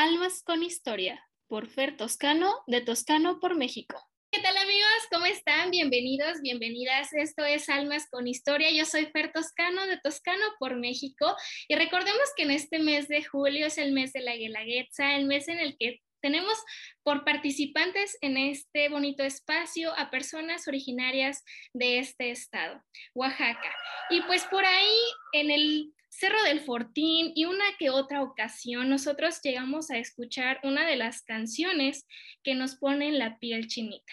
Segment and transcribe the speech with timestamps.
[0.00, 4.02] Almas con Historia, por Fer Toscano, de Toscano por México.
[4.32, 4.88] ¿Qué tal amigos?
[5.12, 5.70] ¿Cómo están?
[5.70, 7.12] Bienvenidos, bienvenidas.
[7.12, 8.70] Esto es Almas con Historia.
[8.70, 11.36] Yo soy Fer Toscano de Toscano por México
[11.68, 15.26] y recordemos que en este mes de julio es el mes de la Guelaguetza, el
[15.26, 16.56] mes en el que tenemos
[17.02, 21.44] por participantes en este bonito espacio a personas originarias
[21.74, 22.82] de este estado,
[23.14, 23.76] Oaxaca.
[24.08, 24.96] Y pues por ahí
[25.34, 30.84] en el Cerro del Fortín y una que otra ocasión nosotros llegamos a escuchar una
[30.84, 32.04] de las canciones
[32.42, 34.12] que nos ponen la piel chinita.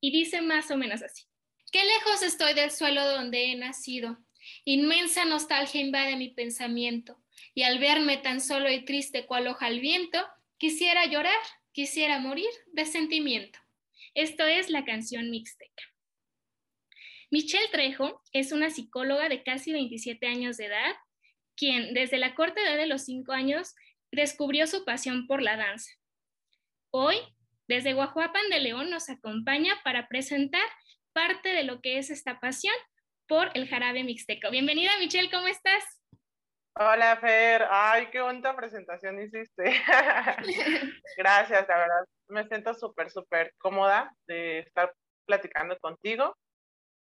[0.00, 1.24] Y dice más o menos así.
[1.70, 4.18] Qué lejos estoy del suelo donde he nacido.
[4.64, 7.22] Inmensa nostalgia invade mi pensamiento.
[7.54, 11.40] Y al verme tan solo y triste cual hoja al viento, quisiera llorar,
[11.72, 13.58] quisiera morir de sentimiento.
[14.14, 15.82] Esto es la canción mixteca.
[17.30, 20.94] Michelle Trejo es una psicóloga de casi 27 años de edad
[21.56, 23.74] quien desde la corta edad de los cinco años
[24.12, 25.90] descubrió su pasión por la danza.
[26.90, 27.16] Hoy,
[27.66, 30.66] desde Guajuapan de León, nos acompaña para presentar
[31.12, 32.74] parte de lo que es esta pasión
[33.26, 34.50] por el jarabe mixteco.
[34.50, 35.84] Bienvenida, Michelle, ¿cómo estás?
[36.76, 37.66] Hola, Fer.
[37.70, 39.62] Ay, qué bonita presentación hiciste.
[41.16, 42.04] Gracias, la verdad.
[42.28, 44.92] Me siento súper, súper cómoda de estar
[45.24, 46.36] platicando contigo.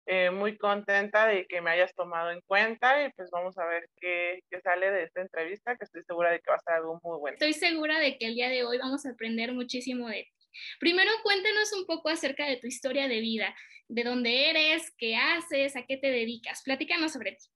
[0.08, 3.88] Eh, muy contenta de que me hayas tomado en cuenta y pues vamos a ver
[3.96, 7.00] qué, qué, sale de esta entrevista, que estoy segura de que va a ser algo
[7.02, 7.34] muy bueno.
[7.34, 10.46] Estoy segura de que el día de hoy vamos a aprender muchísimo de ti.
[10.78, 13.52] Primero cuéntanos un poco acerca de tu historia de vida,
[13.88, 16.62] de dónde eres, qué haces, a qué te dedicas.
[16.62, 17.46] Platícanos sobre ti.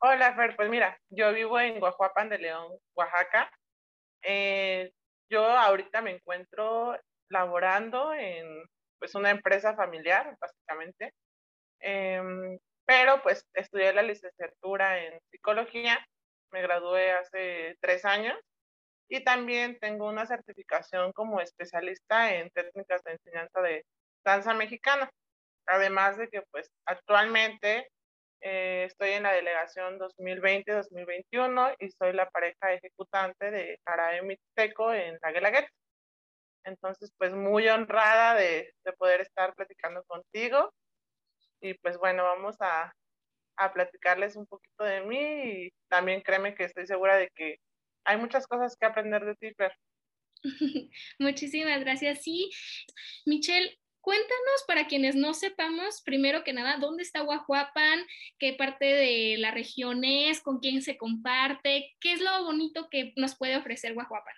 [0.00, 3.50] Hola, Fer, pues mira, yo vivo en Guajuapan de León, Oaxaca.
[4.22, 4.92] Eh,
[5.28, 6.96] yo ahorita me encuentro
[7.28, 8.62] laborando en
[8.98, 11.14] pues una empresa familiar, básicamente.
[11.80, 15.98] Em, pero pues estudié la licenciatura en psicología,
[16.52, 18.36] me gradué hace tres años
[19.08, 23.84] y también tengo una certificación como especialista en técnicas de enseñanza de
[24.24, 25.10] danza mexicana.
[25.66, 27.88] Además de que pues actualmente
[28.40, 35.18] eh, estoy en la delegación 2020-2021 y soy la pareja ejecutante de Jarabe Mixteco en
[35.22, 35.68] la Guelaguetza.
[36.68, 40.72] Entonces, pues muy honrada de, poder estar platicando contigo.
[41.60, 42.92] Y pues bueno, vamos a,
[43.56, 47.58] a platicarles un poquito de mí y también créeme que estoy segura de que
[48.04, 49.72] hay muchas cosas que aprender de ti, Fer.
[51.18, 52.22] Muchísimas gracias.
[52.22, 52.50] Sí,
[53.26, 58.00] Michelle, cuéntanos para quienes no sepamos, primero que nada, dónde está Guajuapan,
[58.38, 63.12] qué parte de la región es, con quién se comparte, qué es lo bonito que
[63.16, 64.34] nos puede ofrecer Guajuapan.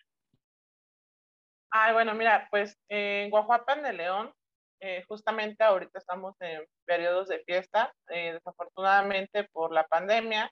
[1.73, 4.33] Ay, bueno, mira, pues en Guajuapan de León,
[4.81, 7.93] eh, justamente ahorita estamos en periodos de fiesta.
[8.09, 10.51] Eh, desafortunadamente por la pandemia,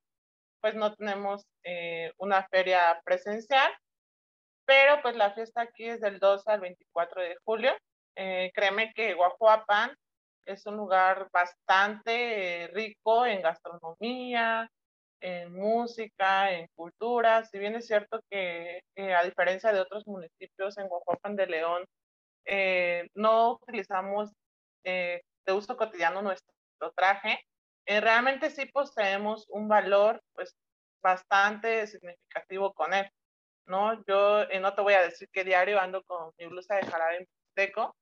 [0.61, 3.73] pues no tenemos eh, una feria presencial,
[4.67, 7.73] pero pues la fiesta aquí es del 12 al 24 de julio.
[8.55, 9.95] créeme que Guajuapan
[10.45, 14.69] es un lugar bastante rico en gastronomía,
[15.21, 17.45] en música, en cultura.
[17.45, 21.85] Si bien es cierto que a diferencia de otros municipios en Guajuapan de León,
[22.51, 24.33] eh, no utilizamos
[24.85, 26.53] eh, de uso cotidiano nuestro
[26.97, 27.39] traje,
[27.87, 30.55] eh, realmente sí poseemos un valor pues
[31.03, 33.09] bastante significativo con él.
[33.67, 34.03] ¿no?
[34.07, 37.95] Yo no te voy a decir que diario ando con mi blusa de jarabe seco,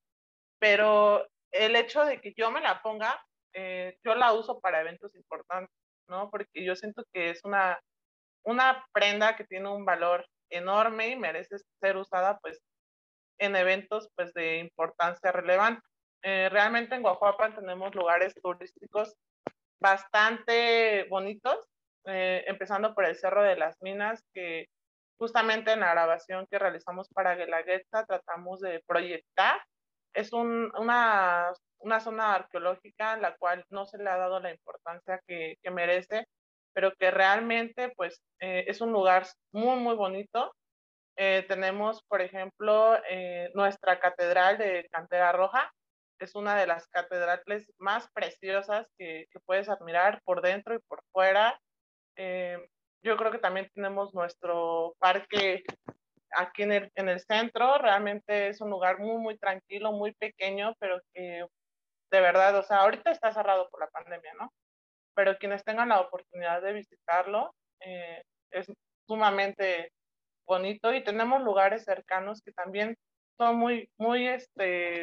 [0.60, 3.20] pero el hecho de que yo me la ponga,
[4.04, 5.74] yo la uso para eventos importantes.
[6.08, 6.30] ¿No?
[6.30, 7.78] Porque yo siento que es una,
[8.44, 12.60] una prenda que tiene un valor enorme y merece ser usada pues
[13.38, 15.82] en eventos pues de importancia relevante.
[16.22, 19.14] Eh, realmente en Guajuapan tenemos lugares turísticos
[19.80, 21.58] bastante bonitos,
[22.06, 24.66] eh, empezando por el Cerro de las Minas, que
[25.18, 29.60] justamente en la grabación que realizamos para Guelaguetza tratamos de proyectar.
[30.16, 31.52] Es un, una
[31.86, 36.26] una zona arqueológica en la cual no se le ha dado la importancia que, merece,
[36.72, 40.52] pero que realmente pues eh, es un lugar muy, muy bonito.
[41.16, 45.72] Eh, tenemos, por ejemplo, eh, nuestra catedral de Cantera Roja,
[46.18, 51.58] es una de las catedrales más preciosas que, puedes admirar por dentro y por fuera.
[53.02, 55.62] yo creo que también tenemos nuestro parque
[56.32, 60.74] aquí en el, en el centro, realmente es un lugar muy, muy tranquilo, muy pequeño,
[60.78, 61.46] pero que
[62.10, 64.52] de verdad, o sea, ahorita está cerrado por la pandemia, ¿no?
[65.14, 68.72] Pero quienes tengan la oportunidad de visitarlo, eh, es
[69.06, 69.92] sumamente
[70.46, 72.96] bonito y tenemos lugares cercanos que también
[73.38, 75.02] son muy, muy, este,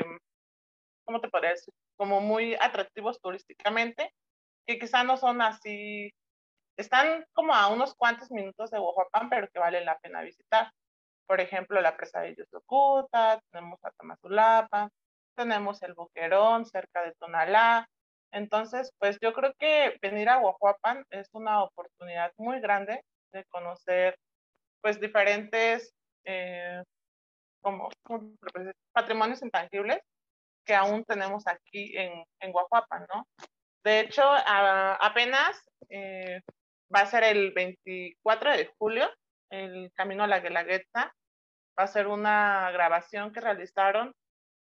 [1.05, 1.71] ¿cómo te parece?
[1.97, 4.11] Como muy atractivos turísticamente,
[4.65, 6.11] que quizá no son así,
[6.77, 10.71] están como a unos cuantos minutos de Oaxaca, pero que vale la pena visitar.
[11.33, 14.91] Por ejemplo, la presa de Yusucuta, tenemos Tamazulapa,
[15.35, 17.89] tenemos el Boquerón cerca de Tonalá.
[18.31, 23.01] Entonces, pues yo creo que venir a Guajuapan es una oportunidad muy grande
[23.31, 24.15] de conocer
[24.79, 25.91] pues diferentes
[26.23, 26.83] eh,
[27.63, 27.89] como,
[28.91, 30.01] patrimonios intangibles
[30.63, 33.27] que aún tenemos aquí en, en ¿no?
[33.83, 35.59] De hecho, apenas
[35.89, 36.41] eh,
[36.95, 39.09] va a ser el 24 de julio,
[39.53, 41.13] el Camino a la Guelaguetza,
[41.79, 44.13] va a ser una grabación que realizaron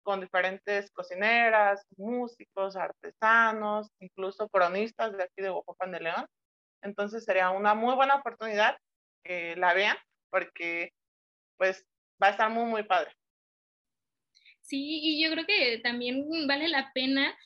[0.04, 6.26] con diferentes cocineras, músicos, artesanos, incluso cronistas de aquí de Guajuapan de León.
[6.82, 8.78] Entonces sería una muy buena oportunidad
[9.24, 9.98] que la vean
[10.30, 10.92] porque
[11.58, 11.86] pues
[12.22, 13.12] va a estar muy, muy padre.
[14.62, 17.38] Sí, y yo creo que también vale la pena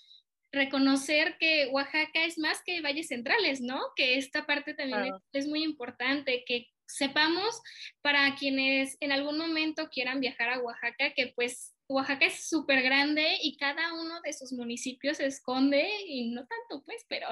[0.51, 3.81] reconocer que Oaxaca es más que valles centrales, ¿no?
[3.95, 7.61] Que esta parte también es, muy importante, que sepamos
[8.01, 13.37] para quienes en algún momento quieran viajar a Oaxaca, que pues Oaxaca es súper grande
[13.41, 17.27] y cada uno de sus municipios se esconde, y no tanto pues, pero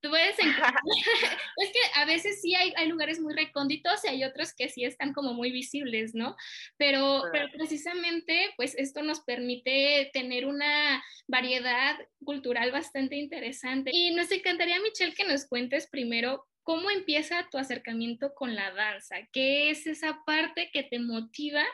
[0.00, 0.74] tú puedes encontrar,
[1.56, 4.84] es que a veces sí hay, hay, lugares muy recónditos y hay otros que sí
[4.84, 6.34] están como muy visibles, ¿no?
[6.78, 13.90] Pero, pero precisamente pues esto nos permite tener una variedad cultural bastante interesante.
[13.92, 19.16] Y nos encantaría, Michelle, que nos cuentes primero ¿Cómo empieza tu acercamiento con la danza?
[19.32, 21.64] ¿Qué es esa parte que te motiva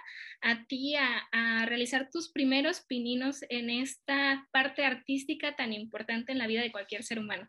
[0.41, 6.47] a ti a, realizar tus primeros pininos en esta parte artística tan importante en la
[6.47, 7.47] vida de cualquier ser humano?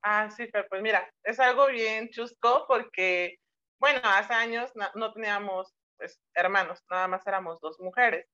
[0.00, 3.34] Ah, sí, pero pues mira, es algo bien chusco porque,
[3.80, 8.24] bueno, hace años no, teníamos pues, hermanos, nada más éramos dos mujeres.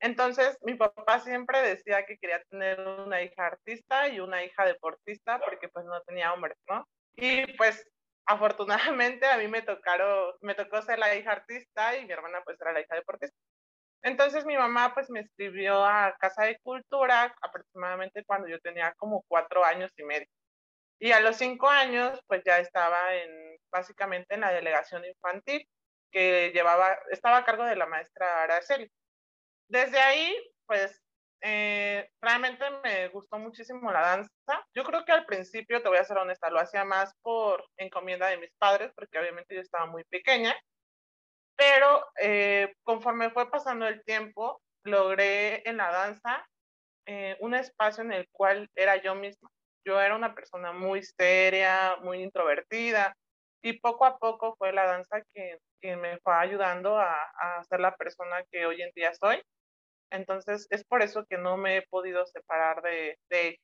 [0.00, 5.40] Entonces, mi papá siempre decía que quería tener una hija artista y una hija deportista
[5.40, 6.86] porque pues no tenía hombres, ¿no?
[7.16, 7.84] Y pues
[8.26, 12.60] afortunadamente a mí me tocaron, me tocó ser la hija artista y mi hermana pues
[12.60, 13.36] era la hija deportista.
[14.02, 19.24] Entonces mi mamá pues me escribió a Casa de Cultura aproximadamente cuando yo tenía como
[19.28, 20.26] cuatro años y medio.
[21.00, 25.66] Y a los cinco años pues ya estaba en, básicamente en la delegación infantil
[26.10, 28.90] que llevaba, estaba a cargo de la maestra Araceli.
[29.68, 30.36] Desde ahí
[30.66, 31.02] pues
[31.42, 34.30] eh, realmente me gustó muchísimo la danza.
[34.74, 38.28] Yo creo que al principio, te voy a ser honesta, lo hacía más por encomienda
[38.28, 40.54] de mis padres, porque obviamente yo estaba muy pequeña.
[41.56, 46.46] Pero eh, conforme fue pasando el tiempo, logré en la danza
[47.06, 49.48] eh, un espacio en el cual era yo misma.
[49.86, 53.14] Yo era una persona muy seria, muy introvertida,
[53.62, 57.80] y poco a poco fue la danza que, que me fue ayudando a, a ser
[57.80, 59.42] la persona que hoy en día soy
[60.10, 63.58] entonces, es por eso que no me he podido separar de, de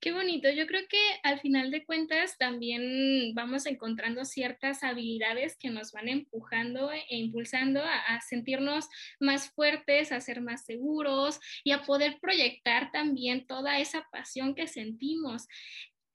[0.00, 0.48] Qué bonito.
[0.50, 6.08] Yo creo que al final de cuentas también vamos encontrando ciertas habilidades que nos van
[6.08, 8.88] empujando e impulsando a, a, sentirnos
[9.18, 14.68] más fuertes, a ser más seguros y a poder proyectar también toda esa pasión que
[14.68, 15.48] sentimos.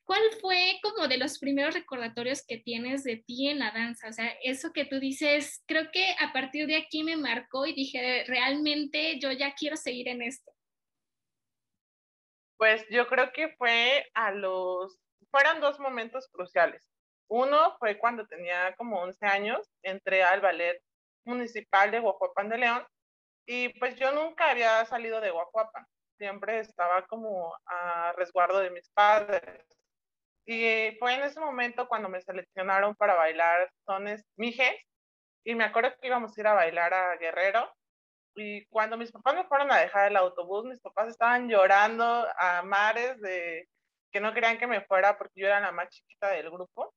[0.06, 4.10] ¿Cuál fue como de los primeros recordatorios que tienes de ti en la danza?
[4.10, 7.74] O sea, eso que tú dices, creo que a partir de aquí me marcó y
[7.74, 10.52] dije, realmente yo ya quiero seguir en esto.
[12.58, 15.00] Pues yo creo que fue a los,
[15.32, 16.84] fueron dos momentos cruciales.
[17.30, 20.82] Uno fue cuando tenía como 11 años, entré al ballet
[21.26, 22.86] municipal de Guajuapan de León
[23.46, 25.86] y pues yo nunca había salido de Guajuapan,
[26.18, 29.66] siempre estaba como a resguardo de mis padres
[30.46, 34.76] y fue en ese momento cuando me seleccionaron para bailar sones mijes.
[35.46, 37.72] Y me acuerdo que íbamos a ir a bailar a Guerrero.
[38.36, 42.62] Y cuando mis papás me fueron a dejar el autobús, mis papás estaban llorando a
[42.64, 43.68] mares de
[44.12, 46.94] que no querían que me fuera porque yo era la más chiquita del grupo.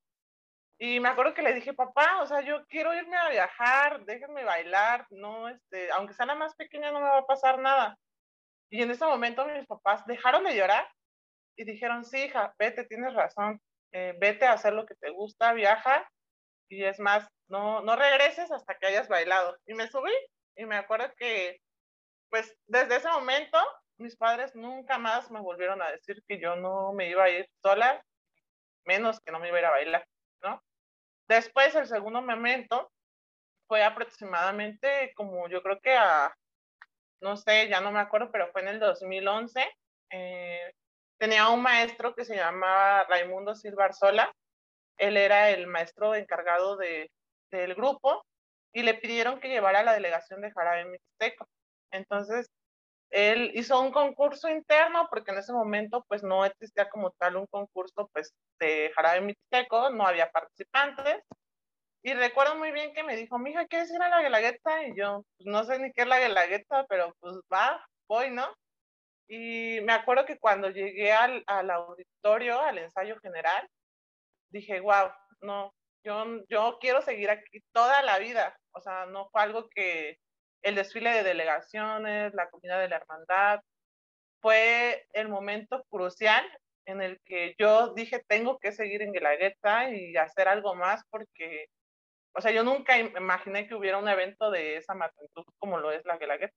[0.79, 4.45] Y me acuerdo que le dije, papá, o sea, yo quiero irme a viajar, déjenme
[4.45, 7.97] bailar, no, este, aunque sea la más pequeña no me va a pasar nada.
[8.71, 10.87] Y en ese momento mis papás dejaron de llorar
[11.57, 13.61] y dijeron, sí, hija, vete, tienes razón,
[13.93, 16.09] eh, vete a hacer lo que te gusta, viaja
[16.69, 19.57] y es más, no, no regreses hasta que hayas bailado.
[19.67, 20.13] Y me subí
[20.57, 21.61] y me acuerdo que,
[22.31, 23.59] pues, desde ese momento,
[23.99, 27.49] mis padres nunca más me volvieron a decir que yo no me iba a ir
[27.63, 28.05] sola,
[28.85, 30.07] menos que no me iba a ir a bailar,
[30.43, 30.63] ¿no?
[31.29, 32.91] Después, el segundo momento
[33.69, 36.35] fue aproximadamente como yo creo que a,
[37.21, 39.69] no sé, ya no me acuerdo, pero fue en el 2011.
[40.11, 40.73] Eh,
[41.19, 44.33] tenía un maestro que se llamaba Raimundo Silva Arzola.
[44.99, 47.11] Él era el maestro encargado de,
[47.51, 48.25] del grupo
[48.73, 51.49] y le pidieron que llevara la delegación de Jarabe Mixteco.
[51.91, 52.49] Entonces,
[53.11, 57.47] él hizo un concurso interno porque en ese momento pues no existía como tal un
[57.47, 61.23] concurso pues de Jarabe Mixteco, no había participantes
[62.03, 64.85] Y recuerdo muy bien que me dijo, mija, ¿quieres ir a la Guelaguetza?
[64.85, 68.47] Y yo, pues no sé ni qué es la Guelaguetza, pero pues va, voy, ¿no?
[69.29, 73.69] Y me acuerdo que cuando llegué al, al auditorio, al ensayo general,
[74.51, 75.11] dije, wow,
[75.43, 75.73] no,
[76.05, 78.57] yo, yo quiero seguir aquí toda la vida.
[78.73, 80.19] O sea, no fue algo que
[80.63, 83.61] el desfile de delegaciones, la comida de la hermandad,
[84.41, 86.45] fue el momento crucial
[86.87, 91.69] en el que yo dije, tengo que seguir en Guelaguetza y hacer algo más porque
[92.37, 96.05] o sea, yo nunca imaginé que hubiera un evento de esa magnitud como lo es
[96.05, 96.55] la Guelaguetza.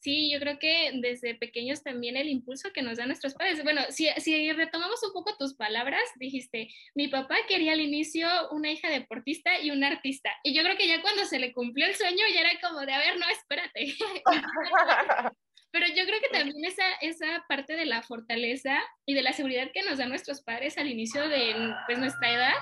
[0.00, 3.62] Sí, yo creo que desde pequeños también el impulso que nos dan nuestros padres.
[3.64, 8.70] Bueno, si, si retomamos un poco tus palabras, dijiste, mi papá quería al inicio una
[8.70, 10.30] hija deportista y un artista.
[10.44, 12.92] Y yo creo que ya cuando se le cumplió el sueño ya era como de,
[12.92, 13.94] a ver, no, espérate.
[15.72, 19.70] Pero yo creo que también esa, esa parte de la fortaleza y de la seguridad
[19.74, 21.54] que nos dan nuestros padres al inicio de
[21.86, 22.54] pues, nuestra edad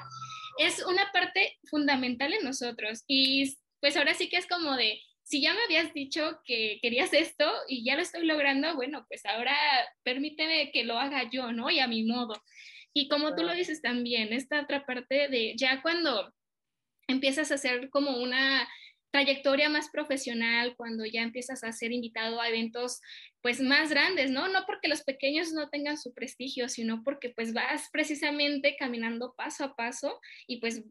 [0.58, 3.04] es una parte fundamental en nosotros.
[3.06, 7.12] Y pues ahora sí que es como de, si ya me habías dicho que querías
[7.12, 9.56] esto y ya lo estoy logrando, bueno, pues ahora
[10.02, 11.70] permíteme que lo haga yo, ¿no?
[11.70, 12.34] Y a mi modo.
[12.92, 16.32] Y como tú lo dices también, esta otra parte de ya cuando
[17.08, 18.68] empiezas a hacer como una
[19.10, 23.00] trayectoria más profesional, cuando ya empiezas a ser invitado a eventos
[23.40, 24.48] pues más grandes, ¿no?
[24.48, 29.64] No porque los pequeños no tengan su prestigio, sino porque pues vas precisamente caminando paso
[29.64, 30.82] a paso y pues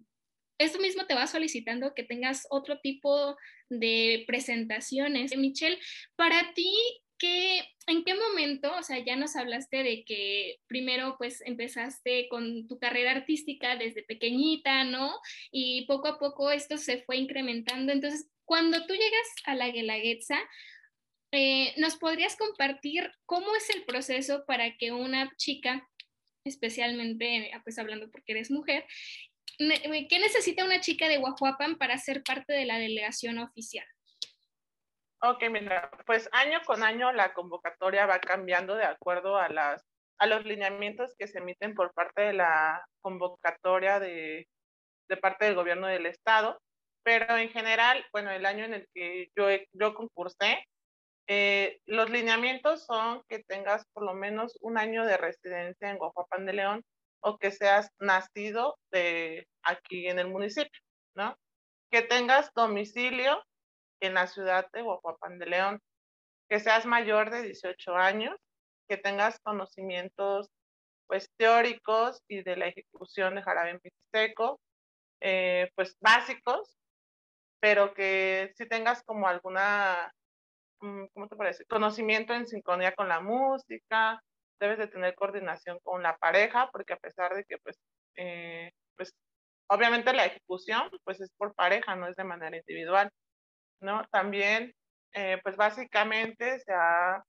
[0.57, 3.35] esto mismo te va solicitando que tengas otro tipo
[3.69, 5.35] de presentaciones.
[5.37, 5.79] Michelle,
[6.15, 6.73] para ti,
[7.17, 12.67] ¿qué, ¿en qué momento, o sea, ya nos hablaste de que primero pues empezaste con
[12.67, 15.19] tu carrera artística desde pequeñita, ¿no?
[15.51, 17.91] Y poco a poco esto se fue incrementando.
[17.91, 20.37] Entonces, cuando tú llegas a la Guelaguetza,
[21.31, 25.89] eh, ¿nos podrías compartir cómo es el proceso para que una chica,
[26.45, 28.85] especialmente, pues hablando porque eres mujer,
[29.57, 33.85] ¿qué necesita una chica de Guajuapan para ser parte de la delegación oficial?
[35.21, 39.85] Ok, mira, pues año con año la convocatoria va cambiando de acuerdo a, las,
[40.17, 44.47] a los lineamientos que se emiten por parte de la convocatoria de,
[45.07, 46.59] de parte del gobierno del estado,
[47.03, 50.65] pero en general, bueno, el año en el que yo, yo concursé,
[51.27, 56.45] eh, los lineamientos son que tengas por lo menos un año de residencia en Guajuapan
[56.45, 56.83] de León
[57.23, 60.81] o que seas nacido de aquí en el municipio,
[61.15, 61.35] ¿no?
[61.91, 63.41] Que tengas domicilio
[64.01, 65.79] en la ciudad de Guajuapan de León,
[66.49, 68.35] que seas mayor de 18 años,
[68.87, 70.49] que tengas conocimientos
[71.07, 74.59] pues teóricos y de la ejecución de jarabe mixteco,
[75.21, 76.75] eh, pues básicos,
[77.59, 80.11] pero que si tengas como alguna,
[80.81, 81.65] mm, ¿cómo te parece?
[81.65, 84.21] Conocimiento en sincronía con la música,
[84.63, 87.77] debes de tener coordinación con la pareja, porque a pesar de que pues,
[88.15, 89.13] eh, pues
[89.67, 93.09] obviamente la ejecución pues es por pareja, no es de manera individual.
[93.81, 94.05] ¿no?
[94.11, 94.73] También,
[95.13, 97.21] eh, pues básicamente se ha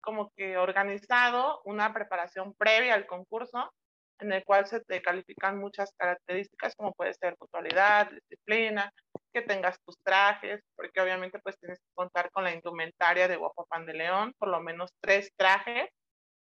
[0.00, 3.70] como que organizado una preparación previa al concurso
[4.18, 8.92] en el cual se te califican muchas características como puede ser puntualidad, disciplina,
[9.32, 13.86] que tengas tus trajes, porque obviamente pues tienes que contar con la indumentaria de Guapopan
[13.86, 15.88] de León, por lo menos tres trajes,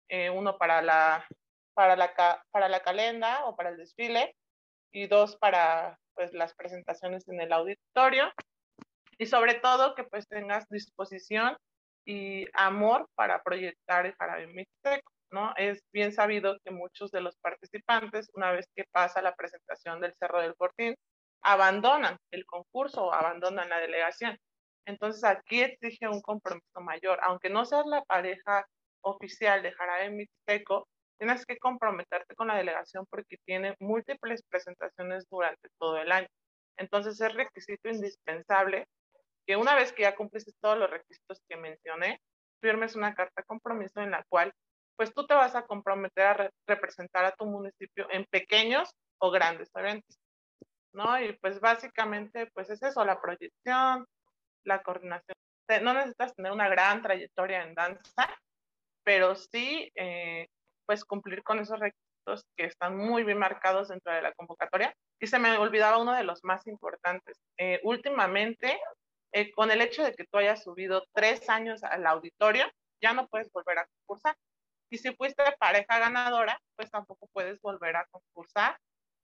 [0.08, 1.26] eh, uno para la,
[1.74, 2.14] para, la,
[2.50, 4.34] para la calenda o para el desfile
[4.92, 8.32] y dos para pues las presentaciones en el auditorio
[9.18, 11.56] y sobre todo que pues tengas disposición
[12.04, 15.54] y amor para proyectar el jarabe mixteco, ¿no?
[15.56, 20.14] Es bien sabido que muchos de los participantes, una vez que pasa la presentación del
[20.18, 20.94] Cerro del Fortín,
[21.42, 24.38] abandonan el concurso o abandonan la delegación.
[24.86, 27.18] Entonces aquí exige un compromiso mayor.
[27.22, 28.66] Aunque no seas la pareja
[29.04, 35.68] oficial de jarabe mixteco, tienes que comprometerte con la delegación porque tiene múltiples presentaciones durante
[35.78, 36.28] todo el año.
[36.76, 38.86] Entonces es requisito indispensable
[39.46, 42.20] que una vez que ya cumpliste todos los requisitos que mencioné,
[42.60, 44.52] firmes una carta compromiso en la cual
[44.96, 49.70] pues tú te vas a comprometer a representar a tu municipio en pequeños o grandes
[49.74, 50.18] eventos,
[50.92, 51.20] ¿no?
[51.20, 54.06] Y pues básicamente pues es eso, la proyección,
[54.64, 55.36] la coordinación.
[55.82, 58.38] No necesitas tener una gran trayectoria en danza,
[59.04, 60.48] pero sí eh,
[60.86, 64.94] pues cumplir con esos requisitos que están muy bien marcados dentro de la convocatoria.
[65.20, 67.38] Y se me olvidaba uno de los más importantes.
[67.58, 68.78] Eh, últimamente
[69.36, 72.70] eh, con el hecho de que tú hayas subido tres años al auditorio,
[73.02, 74.36] ya no puedes volver a concursar.
[74.90, 78.78] Y si fuiste pareja ganadora, pues tampoco puedes volver a concursar,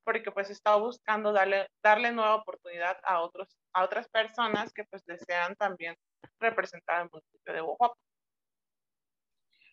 [0.05, 5.05] porque pues está buscando darle, darle nueva oportunidad a, otros, a otras personas que pues
[5.07, 5.95] desean también
[6.41, 7.95] representar el municipio de Oaxaca.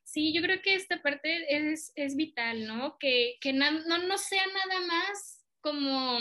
[0.08, 2.98] Sí, yo creo que esta parte es, es vital, ¿no?
[2.98, 6.20] Que, que no, no sea nada más como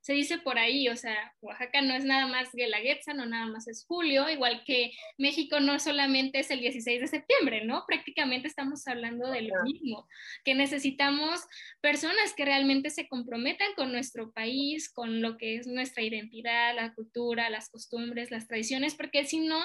[0.00, 3.68] se dice por ahí, o sea, Oaxaca no es nada más Guelaguetza, no nada más
[3.68, 7.84] es julio, igual que México no solamente es el 16 de septiembre, ¿no?
[7.86, 10.08] Prácticamente estamos hablando de lo mismo,
[10.44, 11.42] que necesitamos
[11.82, 16.94] personas que realmente se comprometan con nuestro país, con lo que es nuestra identidad, la
[16.94, 19.60] cultura, las costumbres, las tradiciones, porque si no,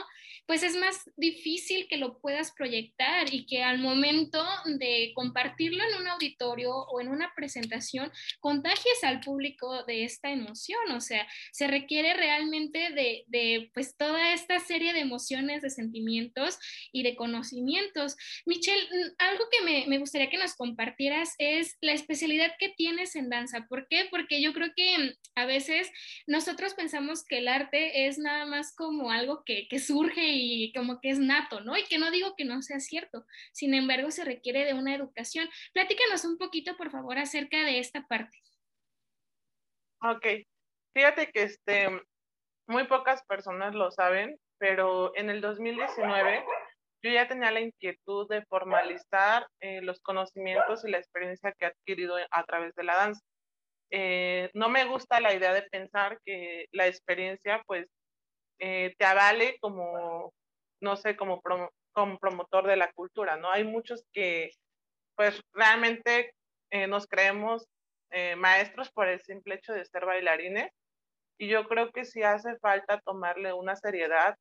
[0.46, 6.02] pues es más difícil que lo puedas proyectar y que al momento de compartirlo en
[6.02, 8.12] un auditorio o en una presentación,
[8.42, 14.34] contagies al público de esta emoción, o sea, se requiere realmente de, de pues toda
[14.34, 16.58] esta serie de emociones, de sentimientos
[16.92, 18.16] y de conocimientos.
[18.46, 23.30] Michelle, algo que me, me gustaría que nos compartieras es la especialidad que tienes en
[23.30, 23.68] danza.
[23.68, 24.08] ¿Por qué?
[24.10, 25.90] Porque yo creo que a veces
[26.28, 31.00] nosotros pensamos que el arte es nada más como algo que, que surge y como
[31.02, 31.78] que es nato, ¿no?
[31.78, 35.50] Y que no digo que no sea cierto, sin embargo se requiere de una educación.
[35.74, 38.42] Platícanos un poquito, por favor, acerca de esta parte.
[40.08, 40.24] Ok,
[40.94, 41.90] fíjate que este,
[42.68, 46.46] muy pocas personas lo saben, pero en el 2019
[47.04, 51.70] yo ya tenía la inquietud de formalizar eh, los conocimientos y la experiencia que he
[51.70, 53.22] adquirido a través de la danza.
[53.92, 57.88] Eh, no me gusta la idea de pensar que la experiencia pues
[58.60, 60.34] eh, te avale como,
[60.82, 61.42] no sé, como,
[61.94, 63.52] como promotor de la cultura, ¿no?
[63.52, 64.52] Hay muchos que
[65.16, 66.32] pues realmente
[66.90, 67.66] nos creemos
[68.38, 70.72] maestros por el simple hecho de ser bailarines
[71.38, 74.36] y yo creo que sí hace falta tomarle una seriedad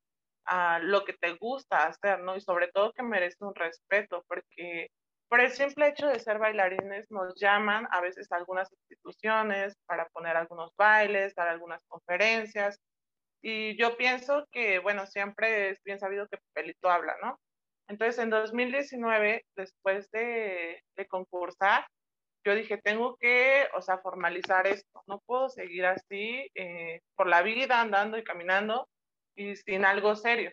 [0.47, 2.37] a lo que te gusta hacer, ¿no?
[2.37, 4.89] Y sobre todo que merece un respeto, porque
[5.29, 10.07] por el simple hecho de ser bailarines nos llaman a veces a algunas instituciones para
[10.11, 12.79] poner algunos bailes, dar algunas conferencias.
[13.43, 17.39] Y yo pienso que, bueno, siempre es bien sabido que Pelito habla, ¿no?
[17.89, 21.87] Entonces, en 2019, después de, de concursar,
[22.45, 27.43] yo dije, tengo que, o sea, formalizar esto, no puedo seguir así eh, por la
[27.43, 28.89] vida, andando y caminando
[29.35, 30.53] y sin algo serio.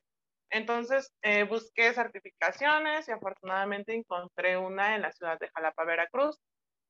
[0.49, 6.37] Entonces eh, busqué certificaciones y afortunadamente encontré una en la ciudad de Jalapa, Veracruz.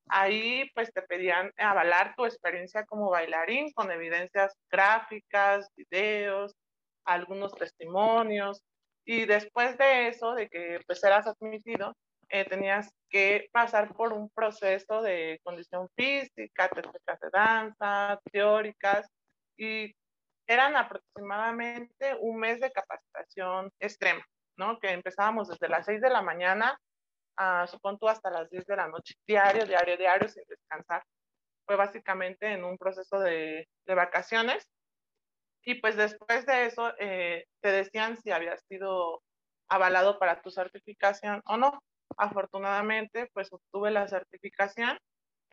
[0.09, 6.55] Ahí pues te pedían avalar tu experiencia como bailarín con evidencias gráficas, videos,
[7.05, 8.61] algunos testimonios.
[9.05, 11.95] Y después de eso, de que pues eras admitido,
[12.31, 19.07] eh, tenías que pasar por un proceso de condición física, técnicas de danza, teóricas,
[19.57, 19.93] y
[20.47, 24.25] eran aproximadamente un mes de capacitación extrema,
[24.57, 24.79] ¿no?
[24.79, 26.79] Que empezábamos desde las 6 de la mañana
[27.37, 31.03] a, supongo, hasta las 10 de la noche, diario, diario, diario, sin descansar.
[31.65, 34.67] Fue básicamente en un proceso de, de vacaciones.
[35.63, 39.21] Y pues después de eso, eh, te decían si habías sido
[39.69, 41.81] avalado para tu certificación o no.
[42.17, 44.97] Afortunadamente, pues obtuve la certificación.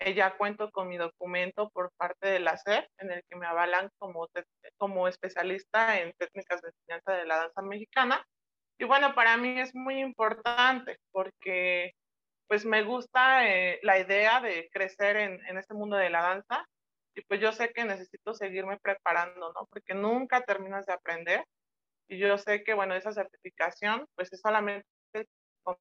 [0.01, 3.47] Eh, ya cuento con mi documento por parte de la SEP, en el que me
[3.47, 4.29] avalan como,
[4.77, 8.25] como especialista en técnicas de enseñanza de la danza mexicana.
[8.79, 11.93] Y bueno, para mí es muy importante porque
[12.49, 16.65] pues me gusta eh, la idea de crecer en, en este mundo de la danza
[17.15, 19.67] y pues yo sé que necesito seguirme preparando, ¿no?
[19.71, 21.45] Porque nunca terminas de aprender
[22.09, 24.87] y yo sé que, bueno, esa certificación pues es solamente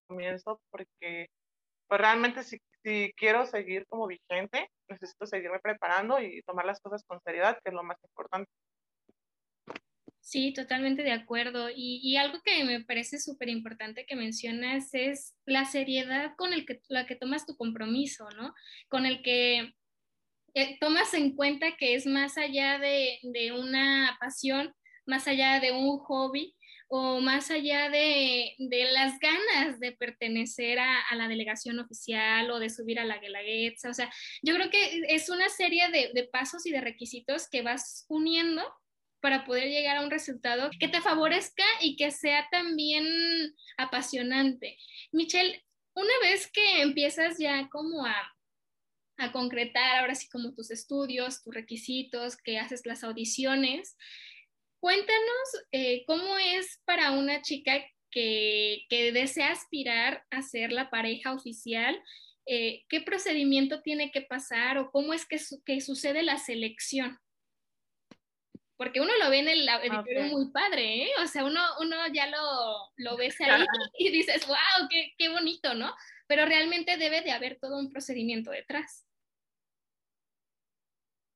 [0.08, 1.28] comienzo porque
[1.88, 7.04] pues realmente si, si quiero seguir como vigente, necesito seguirme preparando y tomar las cosas
[7.06, 8.50] con seriedad, que es lo más importante.
[10.20, 11.70] Sí, totalmente de acuerdo.
[11.70, 16.66] Y, y algo que me parece súper importante que mencionas es la seriedad con el
[16.66, 18.54] que, la que tomas tu compromiso, ¿no?
[18.90, 19.74] Con el que
[20.54, 25.72] eh, tomas en cuenta que es más allá de, de una pasión, más allá de
[25.72, 26.57] un hobby,
[26.88, 33.00] o más allá de, las ganas de pertenecer a, la delegación oficial o de subir
[33.00, 33.90] a la Guelaguetza.
[33.90, 37.62] O sea, yo creo que es una serie de, de pasos y de requisitos que
[37.62, 38.64] vas uniendo
[39.20, 43.06] para poder llegar a un resultado que te favorezca y que sea también
[43.78, 44.78] apasionante.
[45.12, 45.64] Michelle,
[45.96, 48.16] una vez que empiezas ya como a,
[49.18, 53.98] a concretar ahora sí como tus estudios, tus requisitos, que haces las audiciones,
[54.80, 62.02] Cuéntanos eh, cómo es para una chica que, desea aspirar a ser la pareja oficial,
[62.46, 67.20] eh, qué procedimiento tiene que pasar o cómo es que, que sucede la selección.
[68.78, 71.10] Porque uno lo ve en el auditorio muy padre, ¿eh?
[71.24, 72.38] O sea, uno, uno ya lo,
[72.98, 73.66] lo ves ahí
[73.98, 75.94] y dices, wow, qué, qué bonito, ¿no?
[76.28, 79.07] Pero realmente debe de haber todo un procedimiento detrás.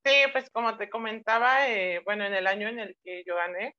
[0.04, 3.74] Sí, pues como te comentaba, eh, bueno, en el año en el que yo gané,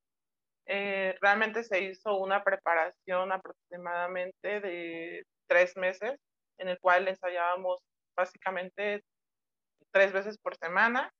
[0.67, 6.17] eh, realmente se hizo una preparación aproximadamente de tres meses,
[6.59, 7.79] en el cual ensayábamos
[8.17, 9.03] básicamente
[9.91, 11.11] tres veces por semana.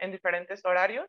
[0.00, 1.06] en diferentes horarios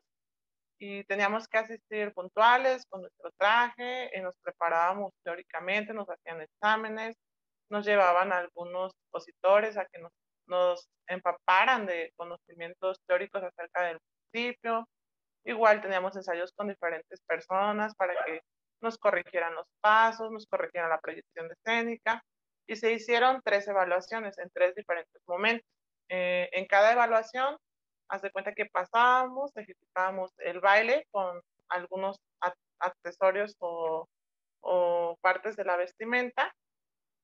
[0.78, 7.16] y teníamos que asistir puntuales con nuestro traje, y nos preparábamos teóricamente, nos hacían exámenes,
[7.70, 10.12] nos llevaban algunos expositores a que nos,
[10.48, 13.98] nos empaparan de conocimientos teóricos acerca del
[14.32, 14.88] municipio.
[15.44, 18.42] Igual teníamos ensayos con diferentes personas para que
[18.80, 22.22] nos corrigieran los pasos, nos corrigieran la proyección escénica
[22.66, 25.66] y se hicieron tres evaluaciones en tres diferentes momentos.
[26.10, 27.56] Eh, en cada evaluación
[28.08, 32.18] haz de cuenta que pasábamos, ejecutábamos el baile con algunos
[32.78, 34.08] accesorios o,
[34.60, 36.54] o, partes de la vestimenta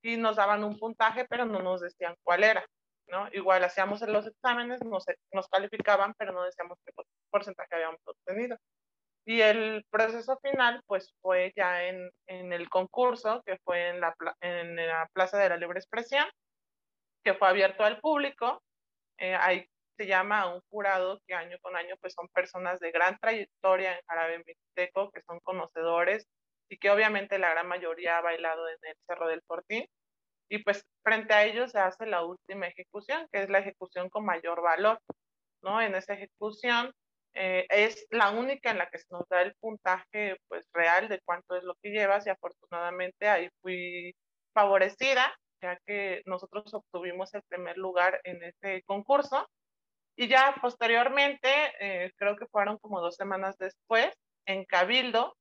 [0.03, 2.67] y nos daban un puntaje, pero no nos decían cuál era,
[3.09, 3.29] ¿no?
[3.33, 6.93] Igual hacíamos los exámenes, nos, nos calificaban, pero no decíamos qué
[7.31, 8.57] porcentaje habíamos obtenido.
[9.27, 14.15] Y el proceso final, pues fue ya en, en el concurso, que fue en la,
[14.41, 16.27] en la Plaza de la Libre Expresión,
[17.25, 18.63] que fue abierto al público.
[19.19, 22.91] Eh, hay se llama a un jurado que año con año pues son personas de
[22.91, 26.27] gran trayectoria en jarabe mixteco, que son conocedores
[26.69, 29.87] y que obviamente la gran mayoría ha bailado en el Cerro del Fortín.
[30.55, 34.25] Y pues frente a ellos se hace la última ejecución, que es la ejecución con
[34.25, 35.01] mayor valor,
[35.63, 35.83] ¿no?
[35.83, 36.93] En esa ejecución
[37.35, 41.21] eh, es la única en la que se nos da el puntaje pues real de
[41.25, 44.15] cuánto es lo que llevas y afortunadamente ahí fui
[44.53, 49.49] favorecida ya que nosotros obtuvimos el primer lugar en este concurso
[50.15, 51.49] y ya posteriormente,
[51.81, 54.15] eh, creo que fueron como dos semanas después,
[54.47, 55.35] en Cabildo,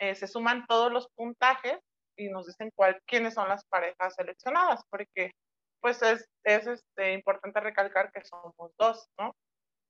[0.00, 1.78] eh, se suman todos los puntajes
[2.16, 5.32] y nos dicen cuál, quiénes son las parejas seleccionadas, porque
[5.80, 9.34] pues es, es este, importante recalcar que somos dos, ¿no?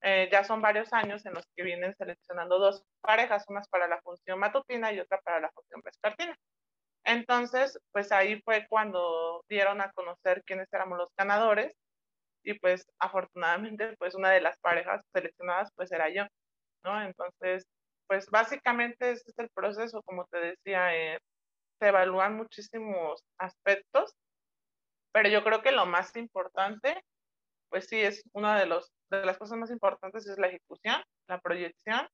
[0.02, 4.00] Eh, ya son varios años en los que vienen seleccionando dos parejas, unas para la
[4.02, 6.36] función matutina y otra para la función vespertina.
[7.04, 11.72] Entonces, pues ahí fue cuando dieron a conocer quiénes éramos los ganadores
[12.42, 16.24] y pues afortunadamente pues una de las parejas seleccionadas pues era yo,
[16.84, 17.02] ¿no?
[17.02, 17.64] Entonces,
[18.08, 21.18] pues básicamente este es el proceso, como te decía, eh,
[21.78, 24.14] se evalúan muchísimos aspectos,
[25.12, 27.02] pero yo creo que lo más importante,
[27.70, 31.40] pues sí, es una de, los, de las cosas más importantes es la ejecución, la
[31.40, 32.06] proyección,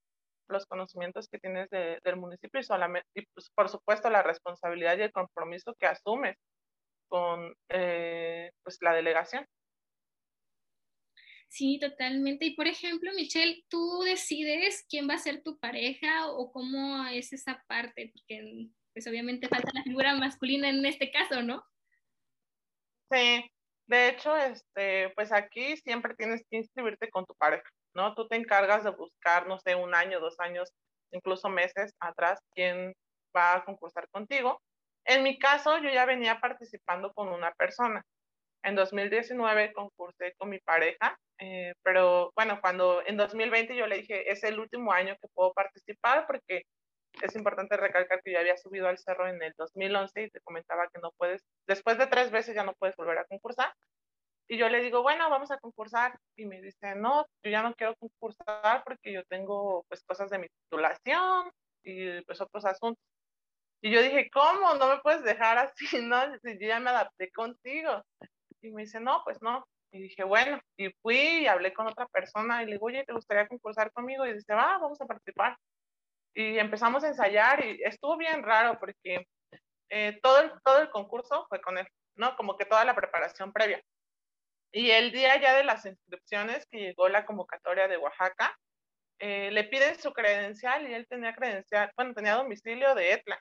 [0.48, 5.12] los conocimientos que tienes del municipio y, solamente, pues, por supuesto la responsabilidad y el
[5.12, 6.36] compromiso que asumes
[7.08, 9.46] con eh, pues, la delegación.
[11.48, 12.46] Sí, totalmente.
[12.46, 17.34] Y por ejemplo, Michelle, ¿tú decides quién va a ser tu pareja o cómo es
[17.34, 18.10] esa parte?
[18.14, 21.64] Porque pues obviamente falta la figura masculina en este caso, ¿no?
[23.10, 23.50] Sí,
[23.86, 28.14] de hecho, este, pues aquí siempre tienes que inscribirte con tu pareja, ¿no?
[28.14, 30.70] Tú te encargas de buscar, no sé, un año, dos años,
[31.10, 32.94] incluso meses atrás, quién
[33.36, 34.60] va a concursar contigo.
[35.04, 38.02] En mi caso, yo ya venía participando con una persona.
[38.62, 44.30] En 2019 concursé con mi pareja eh, pero bueno, cuando en 2020 yo le dije,
[44.30, 46.62] es el último año que puedo participar porque
[47.20, 50.88] es importante recalcar que yo había subido al cerro en el 2011 y te comentaba
[50.88, 53.72] que no puedes, después de tres veces ya no puedes volver a concursar.
[54.48, 56.18] Y yo le digo, bueno, vamos a concursar.
[56.36, 60.38] Y me dice, no, yo ya no quiero concursar porque yo tengo pues cosas de
[60.38, 61.50] mi titulación
[61.84, 63.02] y pues otros asuntos.
[63.80, 64.74] Y yo dije, ¿cómo?
[64.74, 66.34] No me puedes dejar así, ¿no?
[66.36, 68.02] Yo ya me adapté contigo.
[68.60, 72.06] Y me dice, no, pues no, y dije, bueno, y fui y hablé con otra
[72.06, 74.24] persona y le digo, oye, ¿te gustaría concursar conmigo?
[74.24, 75.58] Y dice, va, vamos a participar.
[76.34, 79.26] Y empezamos a ensayar y estuvo bien raro porque
[79.90, 82.36] eh, todo, el, todo el concurso fue con él, ¿no?
[82.36, 83.82] Como que toda la preparación previa.
[84.72, 88.56] Y el día ya de las inscripciones que llegó la convocatoria de Oaxaca,
[89.18, 93.38] eh, le piden su credencial y él tenía credencial, bueno, tenía domicilio de Etla,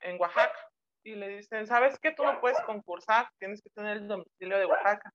[0.00, 0.58] en Oaxaca.
[1.04, 2.12] Y le dicen, ¿sabes qué?
[2.12, 5.12] Tú no puedes concursar, tienes que tener el domicilio de Oaxaca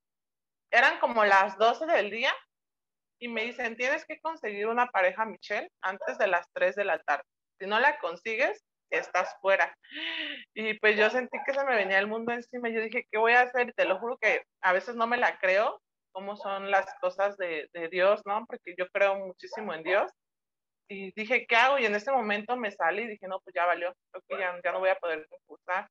[0.71, 2.33] eran como las 12 del día
[3.19, 6.99] y me dicen, tienes que conseguir una pareja, Michelle, antes de las 3 de la
[6.99, 7.23] tarde.
[7.59, 9.75] Si no la consigues, estás fuera.
[10.53, 12.69] Y pues yo sentí que se me venía el mundo encima.
[12.69, 13.69] Yo dije, ¿qué voy a hacer?
[13.69, 17.37] Y te lo juro que a veces no me la creo, cómo son las cosas
[17.37, 18.45] de, de Dios, ¿no?
[18.47, 20.11] Porque yo creo muchísimo en Dios.
[20.89, 21.79] Y dije, ¿qué hago?
[21.79, 24.59] Y en ese momento me salí y dije, no, pues ya valió, creo que ya,
[24.63, 25.89] ya no voy a poder concursar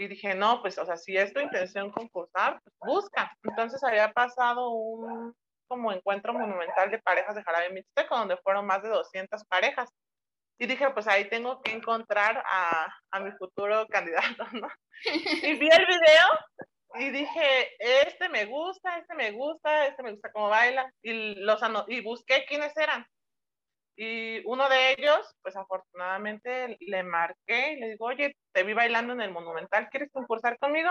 [0.00, 3.30] y dije, no, pues, o sea, si es tu intención concursar, pues busca.
[3.42, 5.34] Entonces había pasado un
[5.70, 9.88] como encuentro monumental de parejas de Jarabe Mixteco, donde fueron más de 200 parejas.
[10.58, 14.68] Y dije, pues ahí tengo que encontrar a, a mi futuro candidato, ¿no?
[15.04, 16.26] Y vi el video
[16.94, 20.92] y dije, este me gusta, este me gusta, este me gusta cómo baila.
[21.02, 23.06] Y, los y busqué quiénes eran.
[23.96, 29.12] Y uno de ellos, pues afortunadamente le marqué y le digo, oye, te vi bailando
[29.12, 30.90] en el Monumental, ¿quieres concursar conmigo?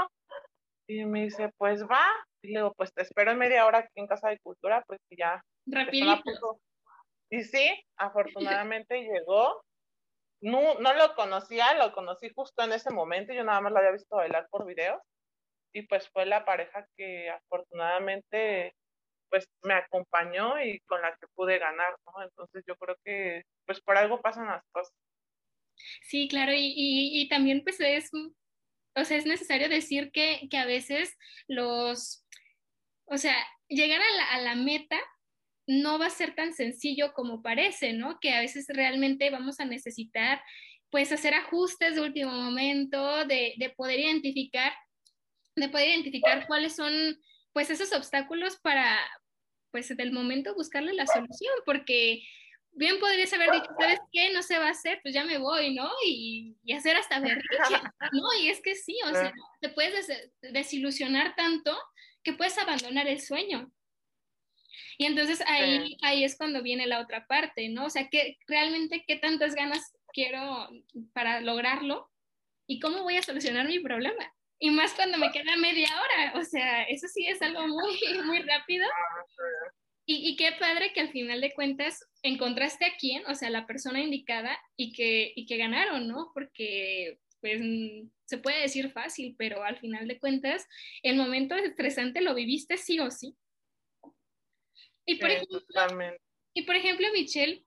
[0.89, 2.03] Y me dice, pues va.
[2.41, 4.99] Y le digo, pues te espero en media hora aquí en Casa de Cultura, pues
[5.11, 5.39] ya.
[5.67, 6.59] Rapidito.
[7.29, 9.61] Y sí, afortunadamente llegó.
[10.41, 13.91] No, no lo conocía, lo conocí justo en ese momento, yo nada más lo había
[13.91, 15.01] visto bailar por videos
[15.73, 18.73] y pues fue la pareja que afortunadamente
[19.29, 22.23] pues me acompañó y con la que pude ganar, ¿no?
[22.23, 24.93] Entonces yo creo que pues por algo pasan las cosas.
[26.01, 28.09] Sí, claro, y, y, y también pues es,
[28.95, 31.15] o sea, es necesario decir que, que a veces
[31.47, 32.25] los,
[33.05, 33.35] o sea,
[33.67, 34.99] llegar a la, a la meta
[35.67, 38.19] no va a ser tan sencillo como parece, ¿no?
[38.19, 40.41] Que a veces realmente vamos a necesitar
[40.89, 44.73] pues hacer ajustes de último momento, de, de poder identificar,
[45.55, 46.91] de poder identificar cuáles son
[47.53, 48.97] pues esos obstáculos para
[49.71, 52.23] pues del momento buscarle la solución, porque
[52.71, 54.31] bien podrías haber dicho, ¿sabes qué?
[54.31, 55.89] No se va a hacer, pues ya me voy, ¿no?
[56.05, 57.47] Y, y hacer hasta berrinche,
[58.13, 58.33] ¿no?
[58.41, 61.77] Y es que sí, o sea, te puedes des desilusionar tanto
[62.23, 63.71] que puedes abandonar el sueño.
[64.97, 67.85] Y entonces ahí, ahí es cuando viene la otra parte, ¿no?
[67.85, 70.69] O sea, que realmente qué tantas ganas quiero
[71.13, 72.11] para lograrlo
[72.67, 74.33] y cómo voy a solucionar mi problema.
[74.59, 78.39] Y más cuando me queda media hora, o sea, eso sí es algo muy, muy
[78.39, 78.85] rápido.
[80.11, 83.67] Y, y, qué padre que al final de cuentas encontraste a quién, o sea, la
[83.67, 86.31] persona indicada y que, y que ganaron, ¿no?
[86.33, 87.61] Porque pues
[88.25, 90.67] se puede decir fácil, pero al final de cuentas
[91.03, 93.35] el momento estresante lo viviste sí o sí.
[95.05, 95.61] Y por, ejemplo,
[96.55, 97.63] y por ejemplo, Michelle,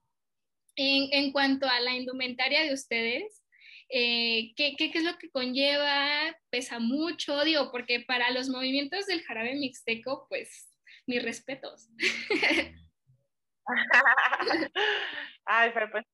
[0.75, 3.41] en, en, cuanto a la indumentaria de ustedes,
[3.89, 6.37] eh, ¿qué, ¿qué, es lo que conlleva?
[6.51, 7.45] ¿Pesa mucho?
[7.45, 10.72] Digo, porque para los movimientos del jarabe mixteco, pues,
[11.07, 11.89] mis respetos.
[15.45, 16.05] Ay, pues,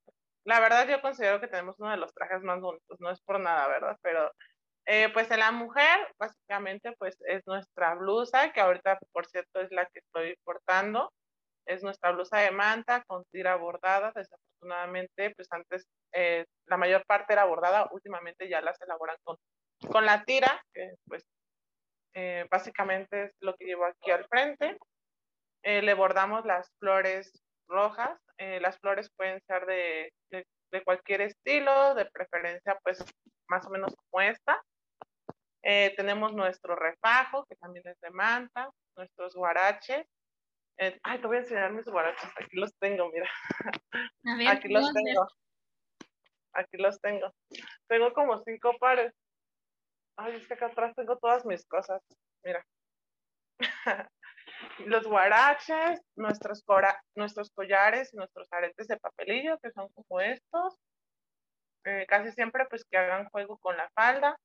[0.45, 3.41] la verdad yo considero que tenemos uno de los trajes más bonitos, no es por
[3.41, 3.97] nada, ¿verdad?
[4.03, 4.31] Pero
[4.91, 9.71] eh, pues en la mujer, básicamente, pues es nuestra blusa, que ahorita, por cierto, es
[9.71, 11.13] la que estoy portando.
[11.67, 14.13] Es nuestra blusa de manta con tira bordada.
[14.15, 19.37] Desafortunadamente, pues antes eh, la mayor parte era bordada, últimamente ya las elaboran con,
[19.93, 21.23] con la tira, que pues
[22.15, 24.79] eh, básicamente es lo que llevo aquí al frente.
[25.63, 27.33] le bordamos las flores
[27.69, 28.19] rojas.
[28.39, 33.05] las flores pueden ser de, de, de cualquier estilo, de preferencia pues
[33.49, 34.63] más o menos como esta.
[35.63, 40.07] Eh, tenemos nuestro refajo, que también es de manta, nuestros guaraches.
[40.79, 42.31] Eh, ay, te voy a enseñar mis guaraches.
[42.37, 43.29] Aquí los tengo, mira.
[44.51, 45.27] Aquí los tengo.
[46.53, 47.33] Aquí los tengo.
[47.89, 49.13] Tengo como cinco pares.
[50.21, 52.03] Ay, es que acá atrás tengo todas mis cosas.
[52.45, 52.65] Mira.
[54.87, 56.65] los guaraches, nuestros,
[57.15, 60.75] nuestros collares nuestros aretes de papelillo, que son como estos.
[61.85, 64.37] Eh, casi siempre pues que hagan juego con la falda.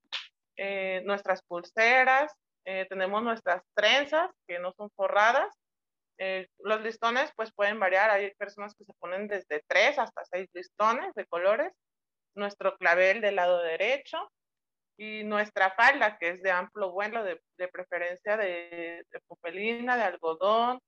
[0.56, 2.32] Eh, nuestras pulseras,
[2.64, 5.52] eh, tenemos nuestras trenzas que no son forradas.
[6.58, 11.12] Los listones pues pueden variar, hay personas que se ponen desde tres hasta seis listones
[11.14, 11.72] de colores.
[12.36, 14.30] Nuestro clavel del lado derecho
[14.96, 19.20] y nuestra falda que es de amplio vuelo, de, de preferencia de, de,
[19.52, 20.80] de algodón,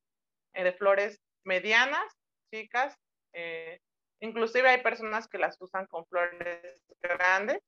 [0.53, 2.07] de flores medianas,
[2.53, 2.97] chicas.
[4.21, 7.61] inclusive hay personas que las usan con flores grandes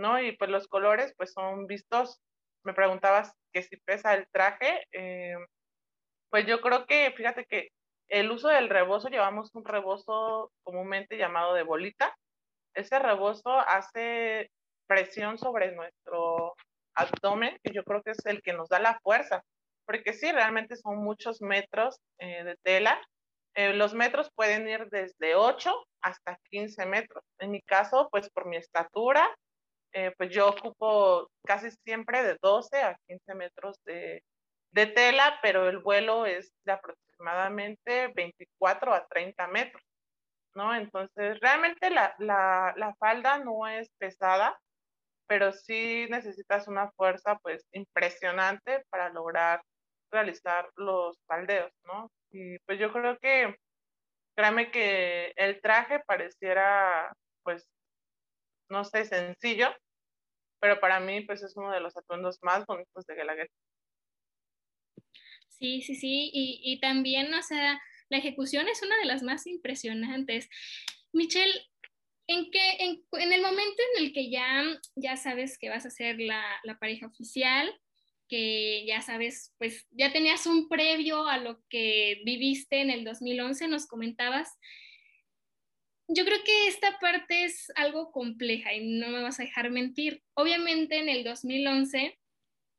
[0.00, 0.20] ¿no?
[0.20, 2.20] Y pues los colores pues son vistos.
[2.64, 5.36] Me preguntabas que si pesa el traje, eh,
[6.30, 7.68] pues yo creo que, fíjate que
[8.08, 12.14] el uso del rebozo, llevamos un rebozo comúnmente llamado de bolita.
[12.74, 14.50] Ese rebozo hace
[14.90, 16.54] presión sobre nuestro
[16.96, 19.42] abdomen, y yo creo que es el que nos da la fuerza,
[19.86, 23.00] porque sí, realmente son muchos metros eh, de tela.
[23.54, 25.72] Eh, los metros pueden ir desde 8
[26.02, 27.22] hasta 15 metros.
[27.38, 29.28] En mi caso, pues por mi estatura
[29.92, 34.22] eh, pues yo ocupo casi siempre de 12 a 15 metros de,
[34.72, 39.82] de, tela, pero el vuelo es de aproximadamente 24 a 30 metros,
[40.54, 40.74] ¿no?
[40.74, 44.56] Entonces, realmente la, la, la falda no es pesada,
[45.30, 49.62] pero sí necesitas una fuerza pues impresionante para lograr
[50.10, 52.10] realizar los faldeos, ¿no?
[52.32, 53.54] Y pues yo creo que,
[54.34, 57.12] créame que el traje pareciera
[57.44, 57.64] pues
[58.70, 59.72] no sé, sencillo,
[60.58, 63.48] pero para mí pues es uno de los atuendos más bonitos de Gallagher.
[65.46, 69.46] Sí, sí, sí, y, y también, o sea, la ejecución es una de las más
[69.46, 70.48] impresionantes.
[71.12, 71.69] Michelle,
[72.30, 74.64] ¿en, qué, en, en, el momento en el que ya,
[74.94, 77.68] ya sabes que vas a ser la, la pareja oficial,
[78.28, 83.66] que ya sabes, pues ya tenías un previo a lo que viviste en el 2011,
[83.66, 84.48] nos comentabas,
[86.06, 90.22] yo creo que esta parte es algo compleja y no me vas a dejar mentir.
[90.34, 92.18] Obviamente en el 2011,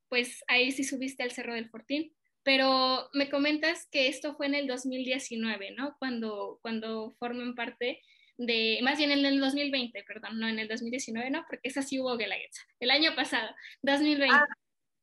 [0.09, 4.55] pues ahí sí subiste al Cerro del Fortín, pero me comentas que esto fue en
[4.55, 5.95] el 2019, ¿no?
[5.99, 8.01] Cuando, cuando forman parte
[8.45, 11.99] de, más bien en el 2020, perdón, no en el 2019, no, porque esa sí
[11.99, 14.35] hubo Guelaguetza, el año pasado, 2020.
[14.35, 14.45] Ah.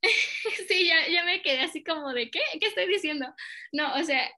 [0.69, 2.41] sí, ya, ya, me quedé así como de, ¿qué?
[2.61, 3.33] ¿Qué estoy diciendo?
[3.73, 4.29] No, o sea,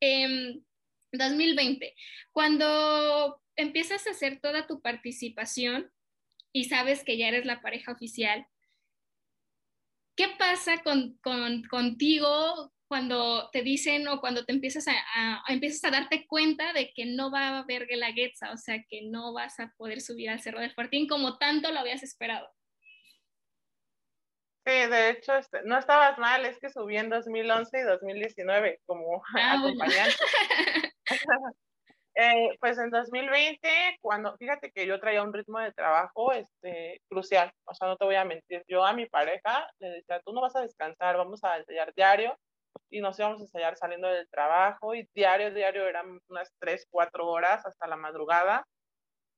[0.00, 0.60] eh,
[1.12, 1.94] 2020,
[2.32, 5.90] cuando empiezas a hacer toda tu participación
[6.52, 8.46] y sabes que ya eres la pareja oficial,
[10.14, 15.90] ¿qué pasa con, con, contigo cuando te dicen o cuando te empiezas a, empiezas a
[15.90, 19.72] darte cuenta de que no va a haber Guelaguetza, o sea, que no vas a
[19.78, 22.52] poder subir al Cerro del Fortín como tanto lo habías esperado?
[24.66, 29.22] Sí, de hecho, este, no estabas mal, es que subí en 2011 y 2019 como
[29.40, 30.16] ah, acompañante.
[32.14, 37.50] Eh, pues en 2020, cuando, fíjate que yo traía un ritmo de trabajo este, crucial,
[37.64, 40.42] o sea, no te voy a mentir, yo a mi pareja le decía, tú no
[40.42, 42.36] vas a descansar, vamos a ensayar diario,
[42.90, 47.26] y nos íbamos a ensayar saliendo del trabajo, y diario, diario eran unas 3, 4
[47.26, 48.64] horas hasta la madrugada,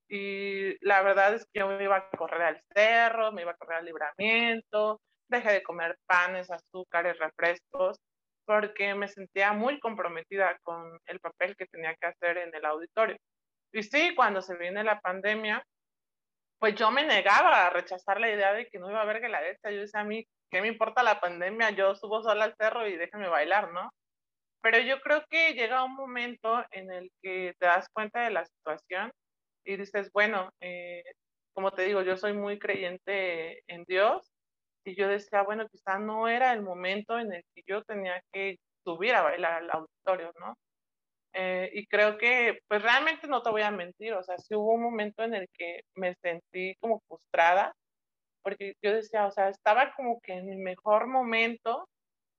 [0.08, 3.56] y la verdad es que yo me iba a correr al cerro, me iba a
[3.56, 7.98] correr al libramiento, dejé de comer panes, azúcares, refrescos,
[8.46, 13.16] porque me sentía muy comprometida con el papel que tenía que hacer en el auditorio.
[13.72, 15.64] Y sí, cuando se viene la pandemia,
[16.58, 19.70] pues yo me negaba a rechazar la idea de que no iba a haber Guelaguetza.
[19.70, 21.70] Yo decía a mí, ¿qué me importa la pandemia?
[21.70, 23.90] Yo subo sola al cerro y déjame bailar, ¿no?
[24.62, 28.46] Pero yo creo que llega un momento en el que te das cuenta de la
[28.46, 29.12] situación
[29.64, 31.02] y dices, bueno, eh,
[31.54, 34.30] como te digo, yo soy muy creyente en Dios
[34.84, 38.56] y yo decía, bueno, quizá no era el momento en el que yo tenía que
[38.84, 40.54] subir a bailar al auditorio, ¿no?
[41.34, 44.74] Eh, y creo que, pues realmente no te voy a mentir, o sea, sí hubo
[44.74, 47.74] un momento en el que me sentí como frustrada,
[48.42, 51.88] porque yo decía, o sea, estaba como que en mi mejor momento,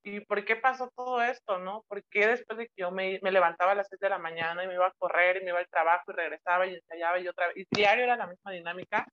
[0.04, 1.84] ¿y por qué pasó todo esto, no?
[1.90, 4.64] ¿Por qué después de que yo me, me levantaba a las 6 de la mañana
[4.64, 7.28] y me iba a correr y me iba al trabajo y regresaba y ensayaba y
[7.28, 9.06] otra vez, y diario era la misma dinámica,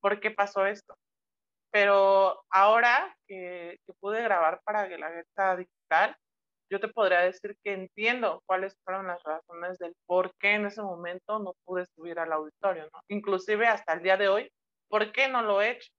[0.00, 0.94] ¿por qué pasó esto?
[1.70, 6.16] Pero ahora que, pude grabar para Guelaguetza Digital,
[6.70, 10.82] yo te podría decir que entiendo cuáles fueron las razones del por qué en ese
[10.82, 13.00] momento no pude subir al auditorio, ¿no?
[13.08, 14.50] Inclusive hasta el día de hoy,
[14.88, 15.90] ¿por qué no lo he hecho?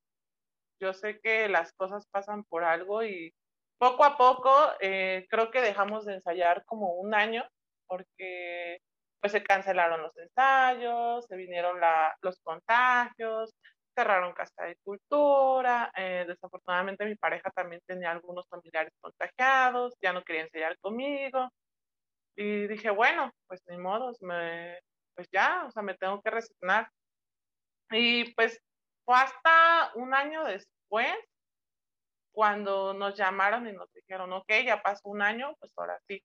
[0.80, 3.34] Yo sé que las cosas pasan por algo y
[3.78, 7.48] poco a poco eh, creo que dejamos de ensayar como un año
[7.88, 8.80] porque
[9.20, 11.80] pues se cancelaron los ensayos, se vinieron
[12.22, 13.56] los contagios,
[13.96, 20.24] cerraron Casa de Cultura, eh, desafortunadamente mi pareja también tenía algunos familiares contagiados, ya no
[20.24, 21.50] quería ensayar conmigo,
[22.36, 24.80] y dije, bueno, pues ni modo, me,
[25.16, 26.90] pues ya, o sea, me tengo que resignar.
[27.92, 28.60] Y pues
[29.06, 31.16] fue hasta un año después
[32.34, 36.22] cuando nos llamaron y nos dijeron, ok, ya pasó un año, pues ahora sí.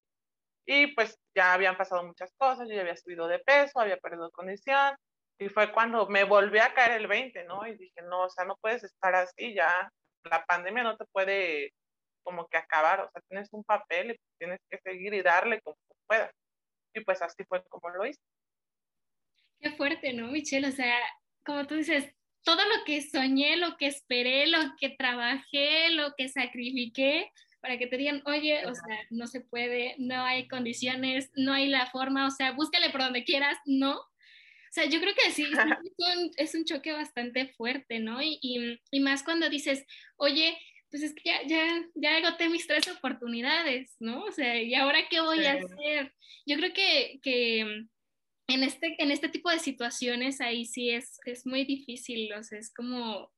[0.67, 4.31] Y pues ya habían pasado muchas cosas, yo ya había subido de peso, había perdido
[4.33, 4.97] condición,
[5.41, 7.67] y fue cuando me volví a caer el 20, ¿no?
[7.67, 9.91] Y dije, no, o sea, no puedes estar así, ya
[10.25, 11.73] la pandemia no te puede
[12.23, 15.77] como que acabar, o sea, tienes un papel y tienes que seguir y darle como
[16.07, 16.31] puedas.
[16.95, 18.21] Y pues así fue como lo hice.
[19.61, 20.69] Qué fuerte, ¿no, Michelle?
[20.69, 20.99] O sea,
[21.47, 26.29] como tú dices, todo lo que soñé, lo que esperé, lo que trabajé, lo que
[26.29, 31.55] sacrifiqué, para que te digan, oye, o sea, no se puede, no hay condiciones, no
[31.55, 34.10] hay la forma, o sea, búscale por donde quieras, no,
[34.73, 35.45] sea, yo creo que sí,
[36.37, 38.23] es un, choque bastante fuerte, ¿no?
[38.23, 38.39] Y,
[38.91, 39.85] y, más cuando dices,
[40.17, 40.57] oye,
[40.91, 44.25] pues es que ya, ya, ya agoté mis tres oportunidades, ¿no?
[44.25, 46.13] O sea, ¿y ahora qué voy a hacer?
[46.47, 47.61] Yo creo que, que
[48.49, 52.59] en, este, en este tipo de situaciones ahí sí es, es muy difícil, o sea,
[52.59, 53.33] es como,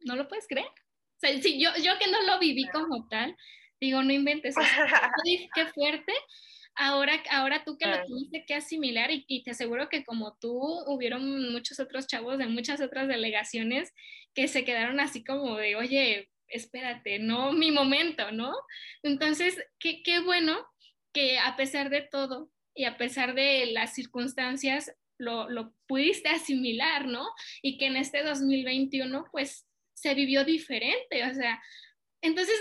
[0.00, 0.66] no lo puedes creer.
[0.66, 3.36] O sea, si yo, yo que no lo viví como tal,
[3.80, 5.10] digo, no inventes, o sea,
[5.54, 6.12] qué fuerte,
[6.76, 10.52] ahora, ahora tú que lo tuviste que asimilar y, y, te aseguro que como tú
[10.86, 13.92] hubieron muchos otros chavos de muchas otras delegaciones
[14.34, 18.52] que se quedaron así como de, oye, espérate, no mi momento, ¿no?
[19.02, 20.66] Entonces, qué, qué bueno
[21.12, 27.06] que a pesar de todo y a pesar de las circunstancias, lo, lo pudiste asimilar,
[27.06, 27.26] ¿no?
[27.62, 31.62] Y que en este 2021, pues, se vivió diferente, o sea,
[32.20, 32.54] entonces,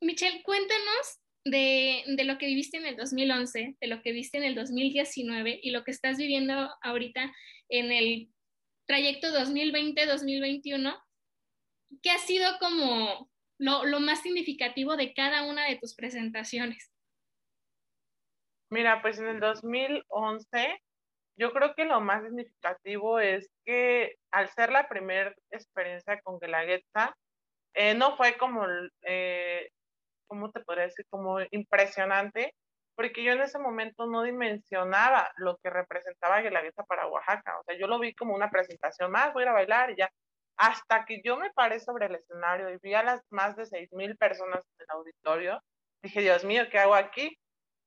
[0.00, 4.54] Michelle, cuéntanos de, lo que viviste en el 2011, de lo que viste en el
[4.54, 7.32] 2019 y lo que estás viviendo ahorita
[7.68, 8.30] en el
[8.86, 11.02] trayecto 2020-2021,
[12.02, 16.90] ¿qué ha sido como lo, lo, más significativo de cada una de tus presentaciones?
[18.70, 20.82] Mira, pues en el 2011,
[21.36, 27.16] yo creo que lo más significativo es que al ser la primera experiencia con Guelaguetza,
[27.74, 28.66] eh, no fue como
[29.02, 29.70] eh,
[30.26, 31.06] ¿cómo te podría decir?
[31.08, 32.54] Como impresionante,
[32.96, 37.58] porque yo en ese momento no dimensionaba lo que representaba Guelaguetza para Oaxaca.
[37.58, 39.96] O sea, yo lo vi como una presentación más, voy a ir a bailar y
[39.96, 40.10] ya.
[40.56, 43.92] Hasta que yo me paré sobre el escenario y vi a las más de seis
[43.92, 45.60] mil personas en el auditorio,
[46.02, 47.36] dije, Dios mío, ¿qué hago aquí?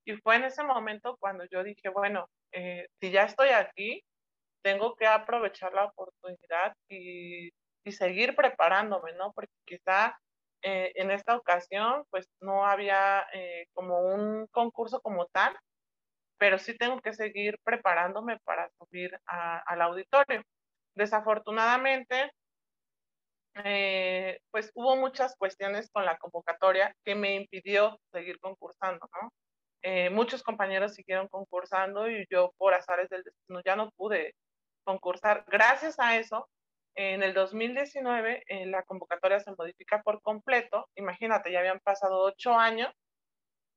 [0.06, 4.04] Y fue en ese momento cuando yo dije, bueno, eh, si ya estoy aquí,
[4.62, 7.50] tengo que aprovechar la oportunidad y,
[7.86, 9.32] y seguir preparándome, ¿no?
[9.34, 10.18] Porque quizá
[10.62, 15.56] eh, en esta ocasión, pues no había eh, como un concurso como tal,
[16.38, 20.42] pero sí tengo que seguir preparándome para subir al auditorio.
[20.96, 22.32] Desafortunadamente,
[23.64, 29.32] eh, pues hubo muchas cuestiones con la convocatoria que me impidió seguir concursando, ¿no?
[30.12, 34.36] muchos compañeros siguieron concursando y yo por azares del destino ya no pude
[34.84, 35.46] concursar.
[35.48, 36.50] Gracias a eso,
[36.98, 40.90] en el 2019 eh, la convocatoria se modifica por completo.
[40.96, 42.92] Imagínate, ya habían pasado ocho años.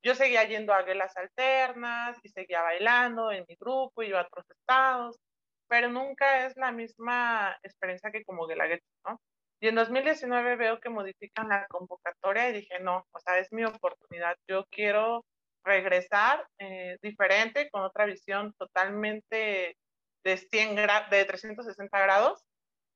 [0.03, 4.47] Yo seguía yendo a guelas alternas y seguía bailando en mi grupo, iba a otros
[4.51, 5.19] estados,
[5.69, 9.21] pero nunca es la misma experiencia que como Guelaguetza, ¿no?
[9.61, 13.65] Y en 2019 veo que modifican la convocatoria y dije, no, o sea, es mi
[13.65, 14.35] oportunidad.
[14.49, 15.27] Yo quiero
[15.63, 19.77] regresar eh, diferente, con otra visión totalmente
[20.25, 20.77] de, 100
[21.11, 22.43] de 360 grados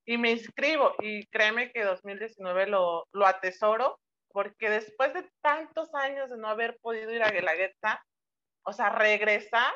[0.07, 3.99] y me inscribo y créeme que 2019 lo, lo atesoro
[4.35, 8.03] porque después de tantos años de no haber podido ir a Guelaguetza,
[8.65, 9.73] o sea, regresar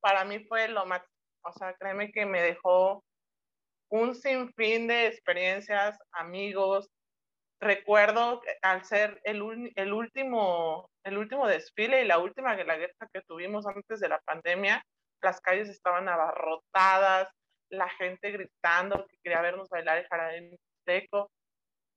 [0.00, 1.10] para mí fue lo máximo.
[1.42, 3.02] O sea, créeme que me dejó
[3.88, 6.90] un sinfín de experiencias, amigos.
[7.58, 13.66] Recuerdo al ser el, el, último, el último desfile y la última Guelaguetza que tuvimos
[13.66, 14.84] antes de la pandemia,
[15.22, 17.30] las calles estaban abarrotadas,
[17.70, 21.30] la gente gritando que quería vernos bailar el jarabe seco.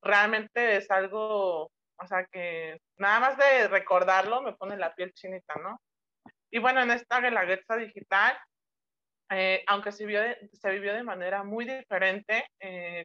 [0.02, 5.54] Realmente es algo, o sea, que nada más de recordarlo me pone la piel chinita,
[5.56, 5.78] ¿no?
[6.50, 8.36] Y bueno, en esta Guelaguetza digital,
[9.30, 10.20] eh, aunque se, vio
[10.52, 13.04] se vivió de manera muy diferente, eh,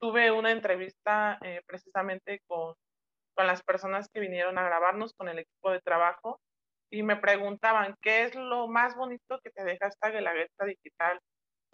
[0.00, 2.74] tuve una entrevista eh, precisamente con,
[3.36, 6.40] las personas que vinieron a grabarnos, con el equipo de trabajo,
[6.90, 11.20] y me preguntaban, ¿qué es lo más bonito que te deja esta Guelaguetza digital?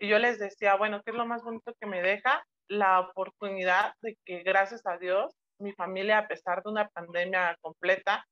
[0.00, 2.42] Y yo les decía, bueno, ¿qué es lo más bonito que me deja?
[2.68, 8.24] La oportunidad de que gracias a Dios, mi familia, a pesar de una pandemia completa,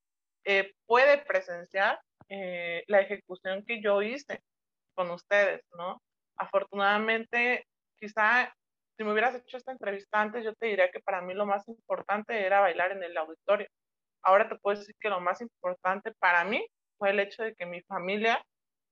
[0.45, 4.41] eh, puede presenciar eh, la ejecución que yo hice
[4.95, 6.01] con ustedes, ¿no?
[6.37, 7.67] Afortunadamente,
[7.99, 8.51] quizá
[8.97, 11.67] si me hubieras hecho esta entrevista antes, yo te diría que para mí lo más
[11.67, 13.67] importante era bailar en el auditorio.
[14.23, 16.65] Ahora te puedo decir que lo más importante para mí
[16.97, 18.43] fue el hecho de que mi familia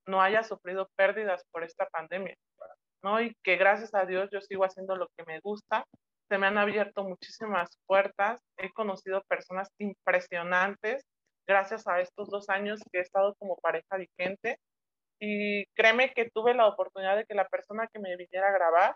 [0.06, 2.36] no haya sufrido pérdidas por esta pandemia.
[3.08, 3.22] ¿No?
[3.22, 5.86] Y que gracias a Dios yo sigo haciendo lo que me gusta.
[6.30, 11.06] Se me han abierto muchísimas puertas, he conocido personas impresionantes
[11.48, 14.60] gracias a estos dos años que he estado como pareja vigente.
[15.20, 18.96] Y créeme que tuve la oportunidad de que la persona que me viniera a grabar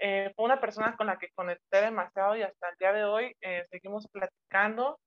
[0.00, 3.36] eh, fue una persona con la que conecté demasiado y hasta el día de hoy
[3.40, 4.98] eh, seguimos platicando.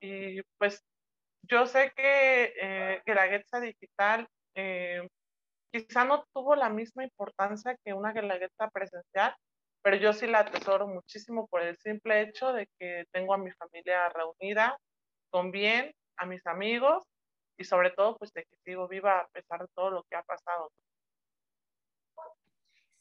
[0.00, 0.80] Y pues
[1.42, 5.02] yo sé que, eh, que la Getza Digital eh,
[5.72, 9.34] quizá no tuvo la misma importancia que una guelaguetza presencial,
[9.82, 13.50] pero yo sí la atesoro muchísimo por el simple hecho de que tengo a mi
[13.52, 14.78] familia reunida
[15.30, 17.04] con bien, a mis amigos
[17.58, 20.22] y sobre todo pues de que sigo viva a pesar de todo lo que ha
[20.22, 20.70] pasado.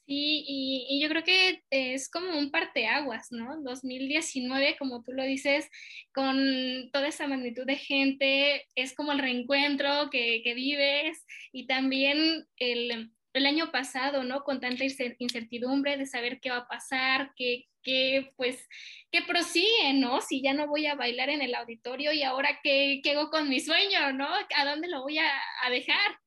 [0.08, 3.62] Sí, y, yo creo que es como un parteaguas, ¿no?
[3.62, 5.70] 2019, como tú lo dices,
[6.14, 12.46] con toda esa magnitud de gente, es como el reencuentro que, que vives y también
[12.56, 14.44] el, el, año pasado, ¿no?
[14.46, 14.86] Con tanta
[15.20, 18.66] incertidumbre de saber qué va a pasar, qué, qué pues,
[19.12, 20.22] qué prosigue, ¿no?
[20.22, 23.50] Si ya no voy a bailar en el auditorio y ahora qué, qué hago con
[23.50, 24.30] mi sueño, ¿no?
[24.56, 25.30] ¿A dónde lo voy a,
[25.64, 26.18] a dejar?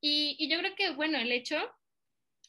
[0.00, 1.58] Y, y yo creo que, bueno, el hecho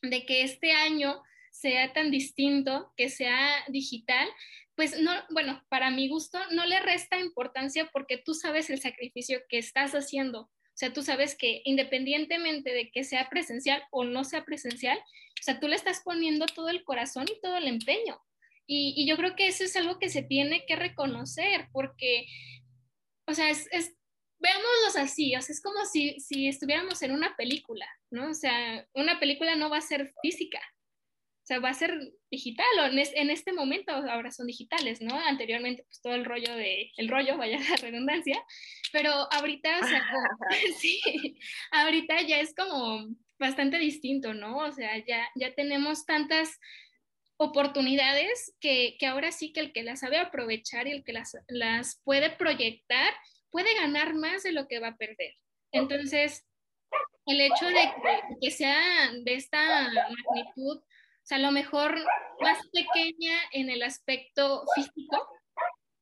[0.01, 1.21] de que este año
[1.51, 4.27] sea tan distinto, que sea digital,
[4.75, 9.41] pues no, bueno, para mi gusto no le resta importancia porque tú sabes el sacrificio
[9.49, 10.43] que estás haciendo.
[10.43, 15.43] O sea, tú sabes que independientemente de que sea presencial o no sea presencial, o
[15.43, 18.21] sea, tú le estás poniendo todo el corazón y todo el empeño.
[18.65, 22.27] Y, yo creo que eso es algo que se tiene que reconocer porque,
[23.25, 23.95] o sea, es, es
[24.37, 28.29] veámoslos así, o sea, es como si, si estuviéramos en una película, ¿no?
[28.29, 31.97] O sea, una película no va a ser física, o sea, va a ser
[32.29, 35.15] digital, o en, este momento ahora son digitales, ¿no?
[35.15, 38.43] Anteriormente, pues todo el rollo de, el rollo, vaya la redundancia,
[38.91, 40.03] pero ahorita, o sea,
[40.79, 41.01] sí,
[41.71, 43.07] ahorita ya es como
[43.39, 44.57] bastante distinto, ¿no?
[44.57, 46.59] O sea, ya, ya tenemos tantas
[47.37, 51.37] oportunidades que, que, ahora sí que el que las sabe aprovechar y el que las,
[51.47, 53.13] las puede proyectar
[53.49, 55.33] puede ganar más de lo que va a perder.
[55.71, 56.45] Entonces,
[57.29, 57.93] el hecho de
[58.41, 61.95] que, sea de esta magnitud, o sea, a lo mejor
[62.41, 65.27] más pequeña en el aspecto físico,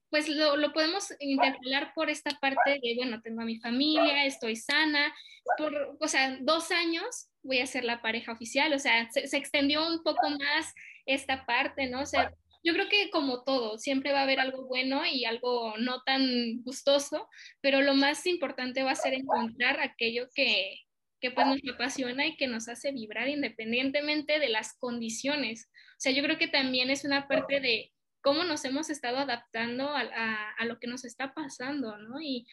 [0.09, 4.55] pues lo, lo, podemos interpelar por esta parte de, bueno, tengo a mi familia, estoy
[4.55, 5.13] sana,
[5.57, 9.37] por, o sea, dos años voy a ser la pareja oficial, o sea, se, se,
[9.37, 10.73] extendió un poco más
[11.05, 12.01] esta parte, ¿no?
[12.01, 12.31] O sea,
[12.63, 16.61] yo creo que como todo, siempre va a haber algo bueno y algo no tan
[16.63, 17.27] gustoso,
[17.61, 20.86] pero lo más importante va a ser encontrar aquello que,
[21.19, 25.69] que pues nos apasiona y que nos hace vibrar independientemente de las condiciones.
[25.91, 27.91] O sea, yo creo que también es una parte de
[28.21, 32.19] cómo nos hemos estado adaptando a, a, a lo que nos está pasando, ¿no?
[32.21, 32.45] Y,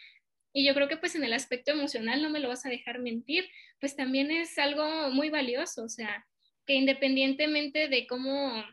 [0.52, 3.00] y, yo creo que pues en el aspecto emocional, no me lo vas a dejar
[3.00, 3.48] mentir,
[3.80, 6.26] pues también es algo muy valioso, o sea,
[6.64, 8.64] que independientemente de cómo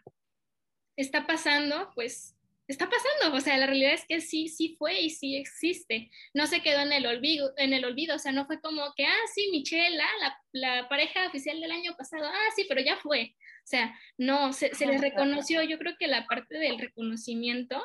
[0.96, 2.38] está pasando, pues
[2.72, 6.47] está pasando, o sea, la realidad es que sí, sí fue y sí existe, no
[6.47, 9.28] se quedó en el olvido, en el olvido, o sea, no fue como que, ah,
[9.34, 10.09] sí, Michelle, ah,
[10.53, 14.53] la, la, pareja oficial del año pasado, ah, sí, pero ya fue, o sea, no,
[14.53, 17.82] se, se les reconoció, yo creo que la parte del reconocimiento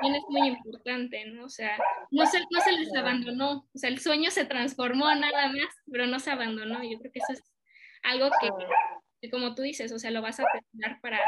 [0.00, 1.44] también es muy importante, ¿no?
[1.44, 1.76] O sea,
[2.10, 6.06] no se, no se les abandonó, o sea, el sueño se transformó nada más, pero
[6.06, 7.42] no se abandonó, yo creo que eso es
[8.02, 8.48] algo que,
[9.20, 11.20] que como tú dices, o sea, lo vas a tener para,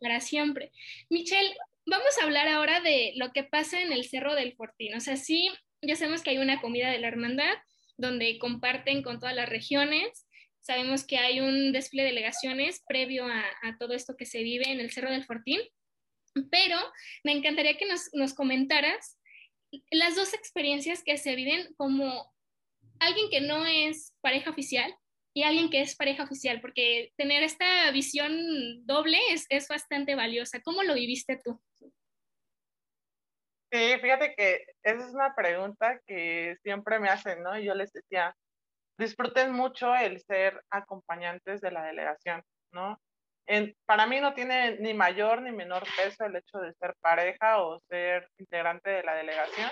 [0.00, 0.72] para siempre.
[1.08, 1.54] Michelle,
[1.86, 4.94] vamos a hablar ahora de lo que pasa en el Cerro del Fortín.
[4.94, 5.50] O sea, sí,
[5.82, 7.54] ya sabemos que hay una comida de la hermandad
[7.96, 10.26] donde comparten con todas las regiones.
[10.60, 14.70] Sabemos que hay un despliegue de delegaciones previo a, a todo esto que se vive
[14.70, 15.60] en el Cerro del Fortín.
[16.50, 16.78] Pero
[17.22, 19.18] me encantaría que nos, nos comentaras
[19.90, 22.32] las dos experiencias que se viven como
[22.98, 24.94] alguien que no es pareja oficial
[25.34, 30.60] y alguien que es pareja oficial, porque tener esta visión doble es, es bastante valiosa.
[30.62, 31.60] ¿Cómo lo viviste tú?
[33.72, 37.58] Sí, fíjate que esa es una pregunta que siempre me hacen, ¿no?
[37.58, 38.32] Y yo les decía,
[38.96, 42.40] disfruten mucho el ser acompañantes de la delegación,
[42.72, 43.00] ¿no?
[43.84, 47.80] Para mí no tiene ni mayor ni menor peso el hecho de ser pareja o
[47.88, 49.70] ser integrante de la delegación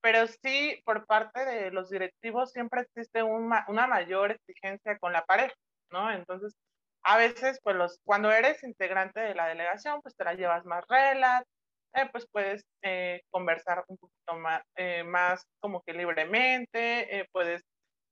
[0.00, 5.54] pero sí por parte de los directivos siempre existe una, mayor exigencia con la pareja,
[5.90, 6.10] ¿no?
[6.12, 6.54] Entonces,
[7.02, 10.84] a veces, pues los, cuando eres integrante de la delegación, pues te la llevas más
[10.88, 11.46] relax,
[11.94, 17.62] eh, pues puedes eh, conversar un poquito más, eh, más como que libremente, eh, puedes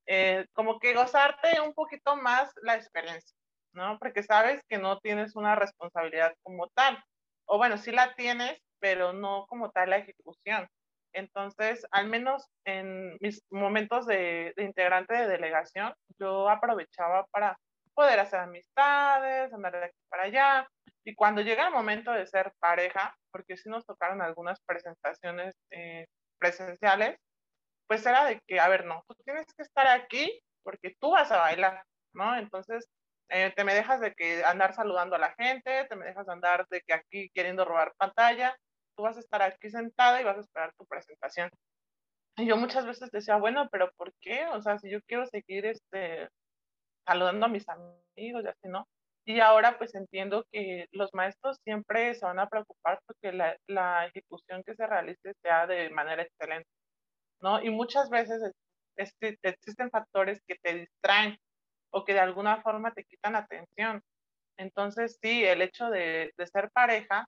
[0.06, 3.36] eh, como que gozarte un poquito más la experiencia,
[3.72, 3.98] ¿no?
[3.98, 7.02] Porque sabes que no tienes una responsabilidad como tal,
[7.46, 10.68] o bueno, sí la tienes, pero no como tal la ejecución.
[11.16, 17.58] Entonces, al menos en mis momentos de, de, integrante de delegación, yo aprovechaba para
[17.94, 20.68] poder hacer amistades, andar de aquí para allá.
[21.04, 26.06] Y cuando llega el momento de ser pareja, porque sí nos tocaron algunas presentaciones eh,
[26.38, 27.18] presenciales,
[27.86, 31.32] pues era de que, a ver, no, tú tienes que estar aquí porque tú vas
[31.32, 32.36] a bailar, ¿no?
[32.36, 32.86] Entonces,
[33.30, 36.32] eh, te me dejas de que andar saludando a la gente, te me dejas de
[36.32, 38.54] andar de que aquí queriendo robar pantalla,
[38.96, 41.50] tú vas a estar aquí sentada y vas a esperar tu presentación.
[42.36, 44.46] Y yo muchas veces decía, bueno, pero ¿por qué?
[44.52, 46.28] O sea, si yo quiero seguir este,
[47.06, 48.86] saludando a mis amigos y así, ¿no?
[49.24, 54.06] Y ahora pues entiendo que los maestros siempre se van a preocupar porque la, la
[54.06, 56.68] ejecución que se realice sea de manera excelente,
[57.40, 57.62] ¿no?
[57.62, 58.52] Y muchas veces
[58.96, 61.38] este, existen factores que te distraen
[61.90, 64.02] o que de alguna forma te quitan atención.
[64.58, 67.26] Entonces, sí, el hecho de, de ser pareja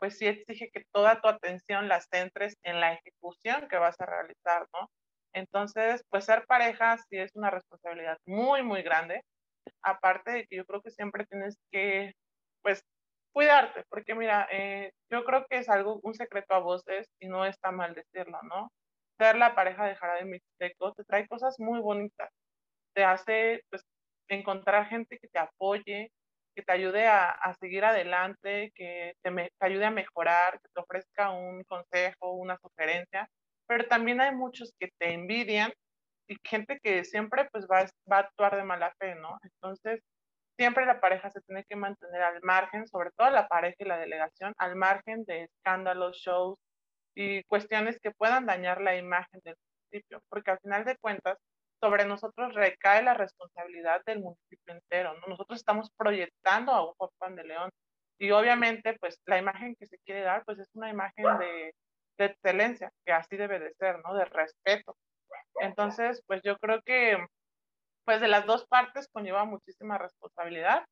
[0.00, 4.06] pues sí exige que toda tu atención la centres en la ejecución que vas a
[4.06, 4.88] realizar, ¿no?
[5.34, 9.22] Entonces, pues ser pareja sí es una responsabilidad muy, muy grande.
[9.82, 12.12] Aparte de que yo creo que siempre tienes que,
[12.62, 12.82] pues,
[13.32, 17.44] cuidarte, porque mira, eh, yo creo que es algo, un secreto a voces y no
[17.46, 18.70] está mal decirlo, ¿no?
[19.18, 22.30] Ser la pareja de Jarabe Mixteco te trae cosas muy bonitas.
[22.94, 23.82] Te hace, pues,
[24.28, 26.10] encontrar gente que te apoye,
[26.60, 30.68] que te ayude a, a seguir adelante, que te, me, te, ayude a mejorar, que
[30.74, 33.28] te ofrezca un consejo, una sugerencia,
[33.66, 35.72] pero también hay muchos que te envidian
[36.28, 39.38] y gente que siempre pues va, va a actuar de mala fe, ¿no?
[39.42, 40.00] Entonces,
[40.58, 43.98] siempre la pareja se tiene que mantener al margen, sobre todo la pareja y la
[43.98, 46.58] delegación, al margen de escándalos, shows
[47.14, 49.56] y cuestiones que puedan dañar la imagen del
[49.90, 51.38] municipio, porque al final de cuentas,
[51.80, 55.26] sobre nosotros recae la responsabilidad del municipio entero, ¿no?
[55.28, 57.70] Nosotros estamos proyectando a un Pan de León
[58.18, 61.74] y obviamente pues la imagen que se quiere dar pues es una imagen de,
[62.18, 64.14] de, excelencia, que así debe de ser, ¿no?
[64.14, 64.96] De respeto.
[65.60, 67.18] Entonces pues yo creo que
[68.04, 70.84] pues de las dos partes conlleva muchísima responsabilidad,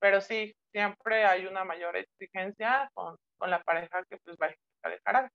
[0.00, 4.48] pero sí, siempre hay una mayor exigencia con, con la pareja que pues va
[4.82, 5.30] a dejar.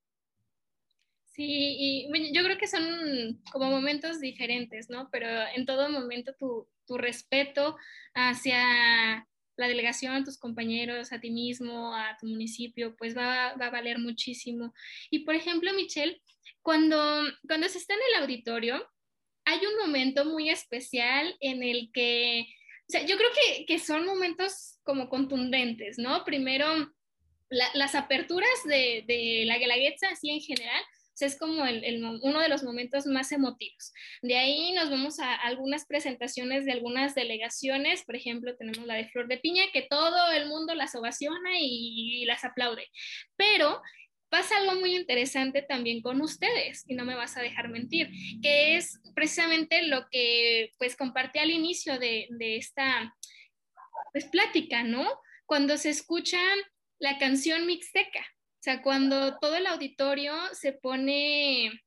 [1.34, 5.08] Sí, y yo creo que son como momentos diferentes, ¿no?
[5.10, 5.26] Pero
[5.56, 7.76] en todo momento tu, tu respeto
[8.14, 9.26] hacia
[9.56, 13.98] la delegación, tus compañeros, a ti mismo, a tu municipio, pues va, va, a valer
[13.98, 14.72] muchísimo.
[15.10, 16.22] Y por ejemplo, Michelle,
[16.62, 18.88] cuando, cuando se está en el auditorio,
[19.44, 22.46] hay un momento muy especial en el que,
[22.88, 26.22] o sea, yo creo que, que son momentos como contundentes, ¿no?
[26.24, 26.92] Primero,
[27.48, 30.82] las aperturas de, de la Guelaguetza, así en general,
[31.20, 33.92] es como el, uno de los momentos más emotivos.
[34.22, 39.08] De ahí nos vamos a algunas presentaciones de algunas delegaciones, por ejemplo, tenemos la de
[39.08, 42.88] Flor de Piña, que todo el mundo las ovaciona y, las aplaude.
[43.36, 43.80] Pero
[44.28, 48.10] pasa algo muy interesante también con ustedes, y no me vas a dejar mentir,
[48.42, 53.14] que es precisamente lo que pues compartí al inicio de, de esta
[54.12, 55.06] pues plática, ¿no?
[55.46, 56.40] Cuando se escucha
[56.98, 58.24] la canción mixteca.
[58.64, 61.82] O sea, cuando todo el auditorio se pone,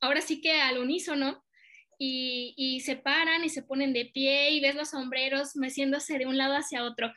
[0.00, 1.44] ahora sí que al unísono,
[2.00, 6.26] y, y, se paran y se ponen de pie y ves los sombreros meciéndose de
[6.26, 7.12] un lado hacia otro.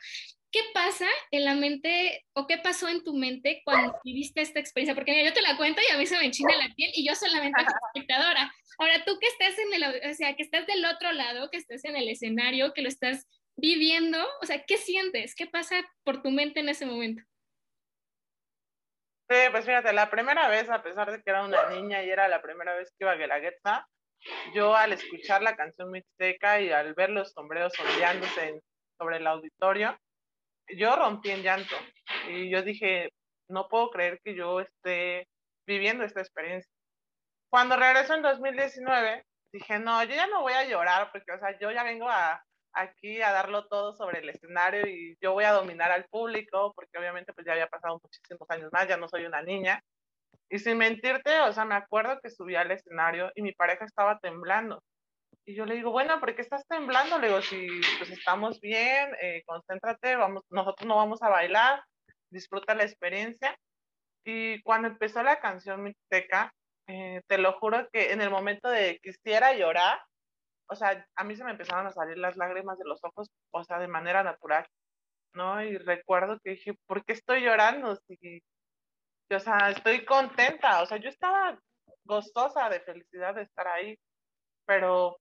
[0.52, 4.94] ¿Qué pasa en la mente o qué pasó en tu mente cuando viviste esta experiencia?
[4.94, 7.16] Porque yo te la cuento y a mí se me enchina la piel y yo
[7.16, 8.54] solamente como espectadora.
[8.78, 11.84] Ahora, tú que estás en el, o sea, que estás del otro lado, que estás
[11.84, 15.34] en el escenario, que lo estás viviendo, o sea, ¿qué sientes?
[15.34, 17.24] ¿Qué pasa por tu mente en ese momento?
[19.32, 22.28] Sí, pues fíjate, la primera vez, a pesar de que era una niña y era
[22.28, 23.88] la primera vez que iba a Guelaguetza,
[24.52, 28.60] yo al escuchar la canción mixteca y al ver los sombreros ondeándose
[28.98, 29.96] sobre el auditorio,
[30.76, 31.74] yo rompí en llanto
[32.28, 33.08] y yo dije,
[33.48, 35.26] no puedo creer que yo esté
[35.66, 36.70] viviendo esta experiencia.
[37.50, 41.58] Cuando regreso en 2019, dije, no, yo ya no voy a llorar porque, o sea,
[41.58, 42.44] yo ya vengo a,
[42.74, 46.98] aquí a darlo todo sobre el escenario y yo voy a dominar al público, porque
[46.98, 49.82] obviamente pues ya había pasado muchísimos años más, ya no soy una niña.
[50.48, 54.18] Y sin mentirte, o sea, me acuerdo que subí al escenario y mi pareja estaba
[54.18, 54.82] temblando.
[55.44, 57.18] Y yo le digo, bueno, ¿por qué estás temblando?
[57.18, 57.66] Le digo, si
[57.98, 61.82] pues estamos bien, eh, concéntrate, vamos, nosotros no vamos a bailar,
[62.30, 63.56] disfruta la experiencia.
[64.24, 66.52] Y cuando empezó la canción Mixteca,
[66.86, 70.00] eh, te lo juro que en el momento de quisiera llorar,
[70.72, 73.64] o sea, a mí se me empezaron a salir las lágrimas de los ojos, o
[73.64, 74.66] sea, de manera natural,
[75.34, 75.62] ¿no?
[75.62, 77.96] Y recuerdo que dije, ¿por qué estoy llorando?
[77.96, 78.42] Si,
[79.30, 81.58] o sea, estoy contenta, o sea, yo estaba
[82.04, 83.98] gozosa de felicidad de estar ahí,
[84.66, 85.18] pero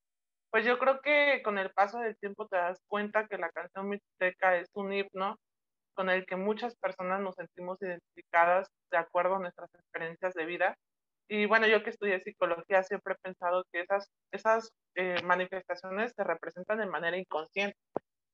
[0.51, 3.89] pues yo creo que con el paso del tiempo te das cuenta que la canción
[3.89, 5.37] Mixteca es un himno
[5.93, 10.75] con el que muchas personas nos sentimos identificadas de acuerdo a nuestras experiencias de vida
[11.33, 16.25] y bueno, yo que estudié psicología siempre he pensado que esas, esas eh, manifestaciones se
[16.25, 17.77] representan de manera inconsciente,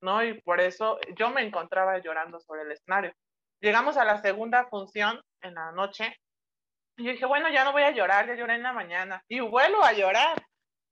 [0.02, 0.24] ¿no?
[0.24, 3.14] Y por eso yo me encontraba llorando sobre el escenario.
[3.62, 6.12] Llegamos a la segunda función en la noche
[6.98, 9.42] y yo dije, bueno, ya no voy a llorar, ya lloré en la mañana y
[9.42, 10.44] vuelvo a llorar.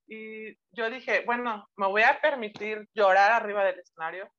[0.08, 4.30] Y yo dije, bueno, me voy a permitir llorar arriba del escenario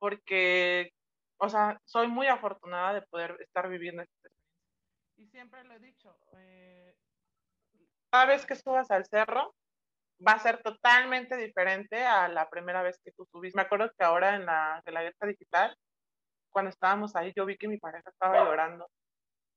[0.00, 0.90] porque,
[1.38, 4.44] o sea, soy muy afortunada de poder estar viviendo esta experiencia.
[5.16, 6.83] Y siempre lo he dicho, eh,
[8.14, 9.56] cada vez que subas al cerro
[10.24, 13.56] va a ser totalmente diferente a la primera vez que tú subiste.
[13.56, 15.76] Me acuerdo que ahora en la, la digital,
[16.52, 18.86] cuando estábamos ahí, yo vi que mi pareja estaba llorando.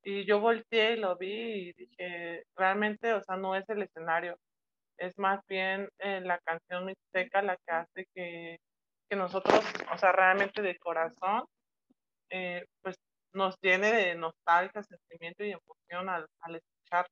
[0.04, 4.36] Y yo volteé y lo vi y dije, realmente, o sea, no es el escenario,
[4.98, 8.58] es más bien eh, la canción mixteca la que hace que,
[9.08, 11.46] que, nosotros, o sea, realmente de corazón,
[12.32, 12.96] eh, pues
[13.34, 17.06] nos llene de nostalgia, sentimiento y emoción al, al escuchar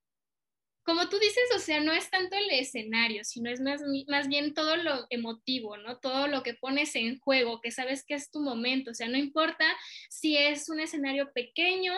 [0.85, 4.53] como tú dices, o sea, no es tanto el escenario, sino es más, más bien
[4.53, 5.97] todo lo emotivo, ¿no?
[5.97, 9.17] Todo lo que pones en juego, que sabes que es tu momento, o sea, no
[9.17, 9.65] importa
[10.09, 11.93] si es un escenario pequeño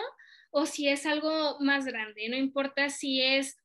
[0.52, 3.58] o si es algo más grande, no importa si es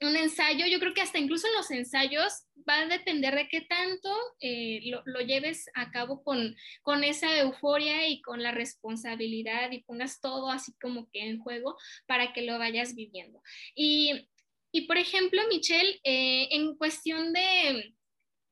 [0.00, 3.60] un ensayo, yo creo que hasta incluso en los ensayos va a depender de qué
[3.60, 9.70] tanto eh, lo, lo, lleves a cabo con, con esa euforia y con la responsabilidad
[9.70, 11.76] y pongas todo así como que en juego
[12.06, 13.42] para que lo vayas viviendo.
[13.74, 14.26] Y
[14.72, 17.94] y por ejemplo, Michelle, eh, en cuestión de,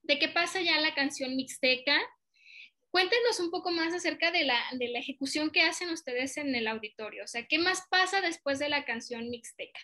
[0.02, 1.96] de qué pasa ya la canción mixteca,
[2.90, 6.66] cuéntenos un poco más acerca de la, de la ejecución que hacen ustedes en el
[6.66, 7.24] auditorio.
[7.24, 9.80] O sea, ¿qué más pasa después de la canción mixteca?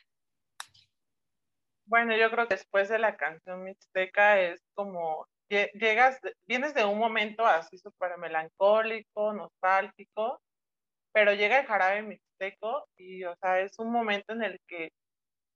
[1.86, 6.98] Bueno, yo creo que después de la canción mixteca es como llegas, vienes de un
[6.98, 10.40] momento así súper melancólico, nostálgico,
[11.12, 14.90] pero llega el jarabe mixteco y, o sea, es un momento en el que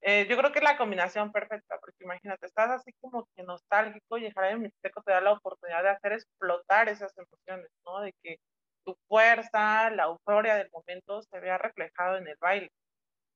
[0.02, 4.18] eh, yo creo que es la combinación perfecta, porque imagínate, estás así como que nostálgico
[4.18, 8.00] y el jarabe mixteco te da la oportunidad de hacer explotar esas emociones, ¿no?
[8.00, 8.36] De que
[8.84, 12.70] tu fuerza, la euforia del momento se vea reflejado en el baile.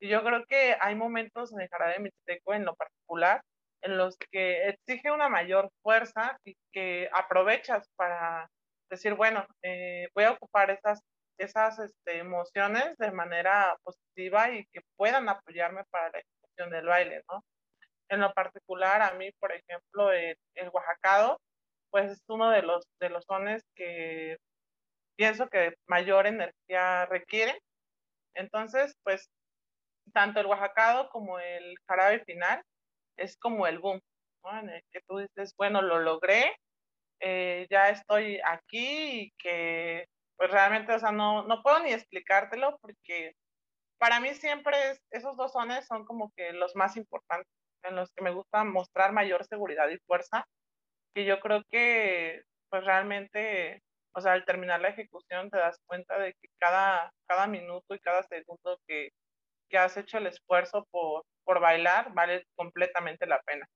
[0.00, 3.42] Y yo creo que hay momentos en el jarabe mixteco en lo particular
[3.82, 8.48] en los que exige una mayor fuerza y que aprovechas para
[8.90, 11.00] decir, bueno, eh, voy a ocupar esas,
[11.38, 16.18] esas este, emociones de manera positiva y que puedan apoyarme para la
[16.62, 17.44] ejecución del baile, ¿no?
[18.08, 21.40] En lo particular, a mí, por ejemplo, el, el oaxacado,
[21.90, 24.36] pues es uno de los, de los sones que
[25.16, 27.58] pienso que mayor energía requiere.
[28.34, 29.28] Entonces, pues,
[30.12, 32.62] tanto el oaxacado como el jarabe final
[33.16, 34.00] es como el boom,
[34.44, 34.58] ¿no?
[34.60, 36.56] En el que tú dices, bueno, lo logré,
[37.20, 40.06] eh, ya estoy aquí y que
[40.36, 43.34] pues realmente, o sea, no, no puedo ni explicártelo porque
[44.02, 44.76] para mí siempre
[45.12, 47.46] esos dos sones son como que los más importantes,
[47.84, 50.44] en los que me gusta mostrar mayor seguridad y fuerza,
[51.14, 53.80] que yo creo que pues realmente,
[54.12, 58.00] o sea, al terminar la ejecución te das cuenta de que cada, cada minuto y
[58.00, 59.10] cada segundo que,
[59.70, 63.68] que has hecho el esfuerzo por, por bailar vale completamente la pena.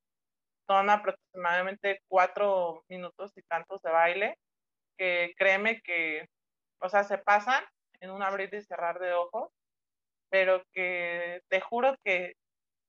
[0.66, 4.38] Son aproximadamente cuatro minutos y tantos de baile
[4.98, 6.26] que créeme que,
[6.80, 7.62] o sea, se pasan
[8.00, 9.52] en un abrir y cerrar de ojos,
[10.36, 12.34] pero que te juro que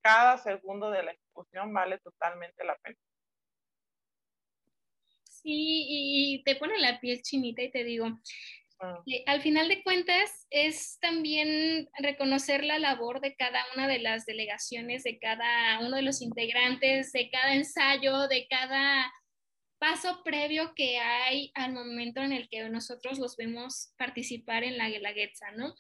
[0.02, 2.98] cada segundo de la ejecución vale totalmente la pena.
[5.24, 8.08] Sí, y te pone la piel chinita y te digo,
[9.28, 15.04] al final de cuentas, es también reconocer la labor de cada una de las delegaciones,
[15.04, 19.10] de cada uno de los integrantes, de cada ensayo, de cada
[19.80, 24.90] paso previo que hay al momento en el que nosotros los vemos participar en la
[24.90, 25.76] Guelaguetza, ¿no?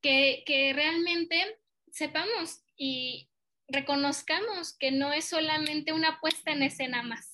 [0.00, 1.58] Que, que realmente
[1.90, 3.28] sepamos y
[3.68, 7.32] reconozcamos que no es solamente una puesta en escena más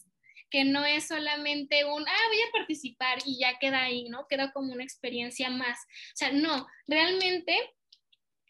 [0.50, 4.26] que no es solamente un, ah, voy a participar y ya queda ahí, ¿no?
[4.28, 5.78] Queda como una experiencia más.
[5.80, 7.54] O sea, no, realmente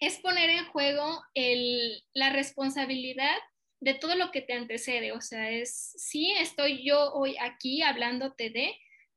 [0.01, 3.37] es poner en juego el, la responsabilidad
[3.81, 5.13] de todo lo que te antecede.
[5.13, 8.77] O sea, es, sí, estoy yo hoy aquí hablándote de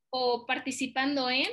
[0.09, 1.47] o participando en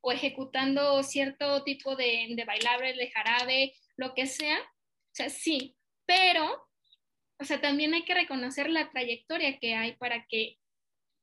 [0.00, 4.58] o ejecutando cierto tipo de, de de jarabe, lo que sea.
[4.58, 5.76] O sea, sí,
[6.06, 6.68] pero,
[7.40, 10.58] o sea, también hay que reconocer la trayectoria que hay para que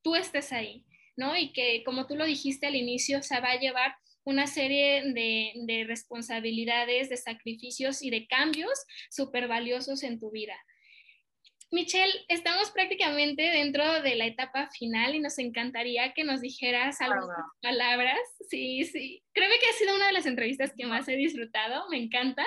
[0.02, 0.84] tú estés ahí,
[1.16, 1.34] ¿no?
[1.36, 5.52] Y que, como tú lo dijiste al inicio, se va a llevar una serie de,
[5.66, 10.56] de responsabilidades, de sacrificios y de cambios súper valiosos en tu vida.
[11.74, 17.44] Michelle, estamos prácticamente dentro de la etapa final y nos encantaría que nos dijeras algunas
[17.60, 18.18] palabras.
[18.48, 19.24] Sí, sí.
[19.32, 22.46] Creo que ha sido una de las entrevistas que más he disfrutado, me encanta.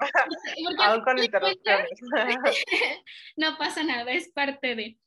[0.80, 2.00] Aún con interrupciones.
[3.36, 4.98] no pasa nada, es parte de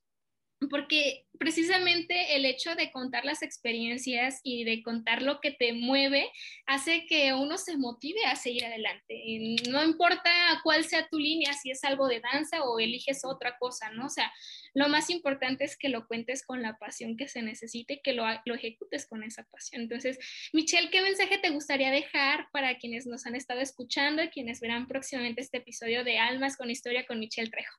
[0.69, 6.31] porque precisamente el hecho de contar las experiencias y de contar lo que te mueve
[6.65, 9.23] hace que uno se motive a seguir adelante.
[9.69, 10.31] No importa
[10.63, 14.07] cuál sea tu línea, si es algo de danza o eliges otra cosa, ¿no?
[14.07, 14.31] O sea,
[14.73, 18.23] lo más importante es que lo cuentes con la pasión que se necesite, que lo,
[18.45, 19.83] lo ejecutes con esa pasión.
[19.83, 20.17] Entonces,
[20.53, 24.87] Michelle, ¿qué mensaje te gustaría dejar para quienes nos han estado escuchando y quienes verán
[24.87, 27.77] próximamente este episodio de Almas con Historia con Michelle Trejo?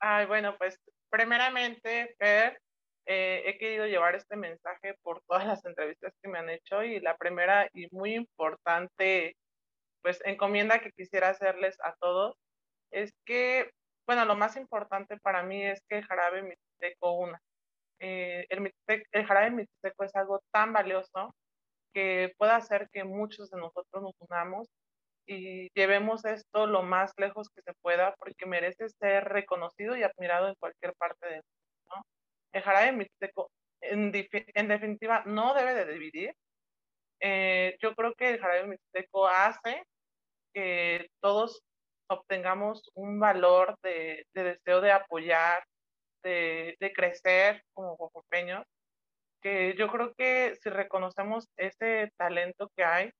[0.00, 0.78] Ay, bueno, pues
[1.14, 2.60] primeramente, Fer,
[3.06, 6.98] eh, he querido llevar este mensaje por todas las entrevistas que me han hecho y
[6.98, 9.36] la primera y muy importante,
[10.02, 12.36] pues, encomienda que quisiera hacerles a todos
[12.90, 13.70] es que,
[14.06, 17.40] bueno, lo más importante para mí es que el jarabe mixteco una.
[18.00, 21.32] Eh, el, jarabe mixteco es algo tan valioso
[21.92, 24.68] que puede hacer que muchos de nosotros nos unamos
[25.26, 30.48] y llevemos esto lo más lejos que se pueda porque merece ser reconocido y admirado
[30.48, 32.06] en cualquier parte del mundo.
[32.52, 33.50] El jarabe mixteco,
[33.80, 36.34] en, en, definitiva, no debe de dividir.
[37.20, 39.82] Eh, yo creo que el jarabe mixteco hace
[40.52, 41.62] que todos
[42.08, 45.64] obtengamos un valor de, de deseo de apoyar,
[46.22, 48.64] de, de crecer como oaxaqueños,
[49.42, 53.10] que yo creo que si reconocemos ese talento que hay,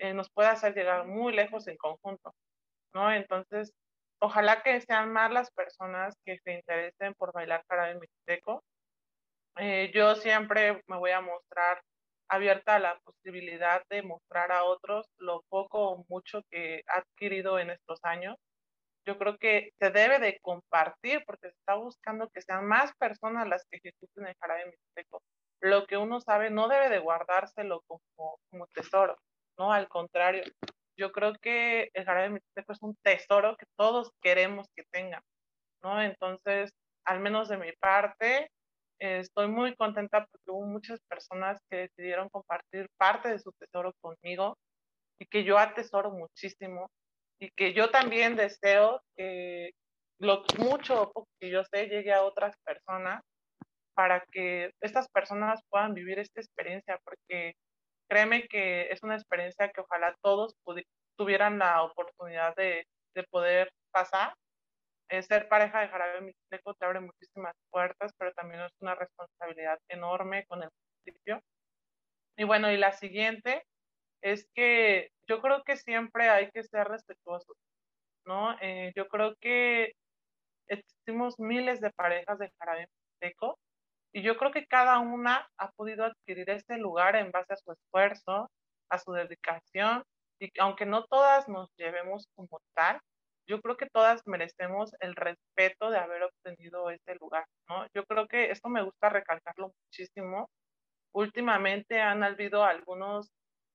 [0.00, 2.34] eh, nos puede hacer llegar muy lejos en conjunto,
[2.94, 3.12] ¿no?
[3.12, 3.72] Entonces,
[4.20, 8.62] ojalá que sean más las personas que se interesen por bailar jarabe mixteco.
[9.56, 11.82] Eh, yo siempre me voy a mostrar
[12.28, 17.58] abierta a la posibilidad de mostrar a otros lo poco o mucho que he adquirido
[17.58, 18.36] en estos años.
[19.06, 23.48] Yo creo que se debe de compartir porque se está buscando que sean más personas
[23.48, 25.22] las que ejecuten el jarabe mixteco.
[25.60, 29.18] Lo que uno sabe no debe de guardárselo como, como tesoro.
[29.60, 29.72] ¿No?
[29.72, 30.42] Al contrario,
[30.98, 35.20] yo creo que el jarabe mixteco es un tesoro que todos queremos que tengan,
[35.82, 36.02] ¿no?
[36.02, 36.70] Entonces,
[37.04, 38.50] al menos de mi parte,
[38.98, 44.56] estoy muy contenta porque hubo muchas personas que decidieron compartir parte de su tesoro conmigo
[45.18, 46.88] y que yo atesoro muchísimo
[47.38, 49.72] y que yo también deseo que
[50.20, 53.22] lo mucho que yo sé llegue a otras personas
[53.94, 57.54] para que estas personas puedan vivir esta experiencia, porque
[58.10, 60.56] créeme que es una experiencia que ojalá todos
[61.16, 64.34] tuvieran la oportunidad de, de poder pasar.
[65.08, 69.78] Eh, ser pareja de jarabe mixteco te abre muchísimas puertas, pero también es una responsabilidad
[69.88, 70.68] enorme con el
[71.04, 71.40] municipio.
[72.36, 73.64] Y bueno, y la siguiente
[74.22, 77.56] es que yo creo que siempre hay que ser respetuosos,
[78.26, 78.56] ¿no?
[78.60, 79.92] Eh, yo creo que
[80.68, 82.88] existimos miles de parejas de jarabe
[83.20, 83.58] mixteco
[84.12, 87.72] y yo creo que cada una ha podido adquirir este lugar en base a su
[87.72, 88.50] esfuerzo,
[88.90, 90.02] a su dedicación,
[90.40, 92.98] y aunque no todas nos llevemos como tal,
[93.46, 97.86] yo creo que todas merecemos el respeto de haber obtenido este lugar, ¿no?
[97.94, 100.48] Yo creo que esto me gusta recalcarlo muchísimo.
[101.12, 103.28] Últimamente han habido algunos,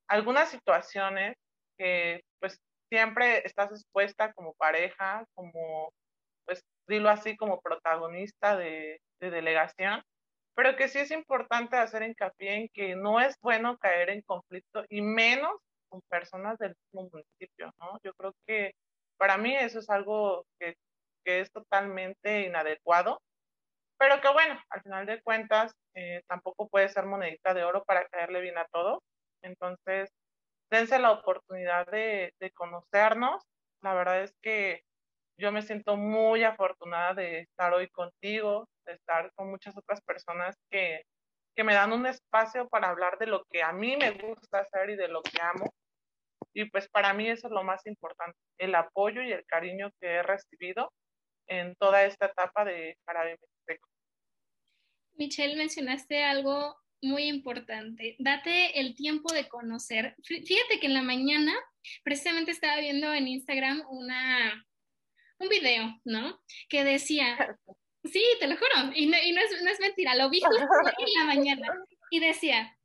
[0.07, 1.35] algunas situaciones
[1.77, 2.57] que pues
[2.89, 5.89] siempre estás expuesta como pareja, como,
[6.45, 10.01] pues dilo así, como protagonista de, de delegación,
[10.55, 14.85] pero que sí es importante hacer hincapié en que no es bueno caer en conflicto
[14.89, 15.53] y menos
[15.89, 17.99] con personas del mismo municipio, ¿no?
[18.03, 18.73] Yo creo que
[19.17, 20.75] para mí eso es algo que,
[21.25, 23.19] es totalmente inadecuado,
[23.97, 28.07] pero que bueno, al final de cuentas eh, tampoco puede ser monedita de oro para
[28.09, 29.01] caerle bien a todo.
[29.41, 30.11] Entonces,
[30.69, 33.41] dense la oportunidad de, de conocernos.
[33.81, 34.83] La verdad es que
[35.39, 40.55] yo me siento muy afortunada de estar hoy contigo, de estar con muchas otras personas
[40.69, 41.03] que,
[41.55, 44.91] que me dan un espacio para hablar de lo que a mí me gusta hacer
[44.91, 45.73] y de lo que amo.
[46.53, 50.07] Y pues para mí eso es lo más importante, el apoyo y el cariño que
[50.07, 50.91] he recibido
[51.47, 53.89] en toda esta etapa de Jarabe Mixteco.
[55.17, 58.15] Michelle, mencionaste algo muy importante.
[58.19, 60.15] Date el tiempo de conocer.
[60.23, 61.53] Fíjate que en la mañana
[62.03, 64.65] precisamente estaba viendo en Instagram una,
[65.39, 66.39] un video, ¿no?
[66.69, 67.37] Que decía,
[68.11, 70.55] sí, te lo juro, y no, es, mentira, lo vi justo
[70.99, 71.67] en la mañana,
[72.09, 72.77] y decía,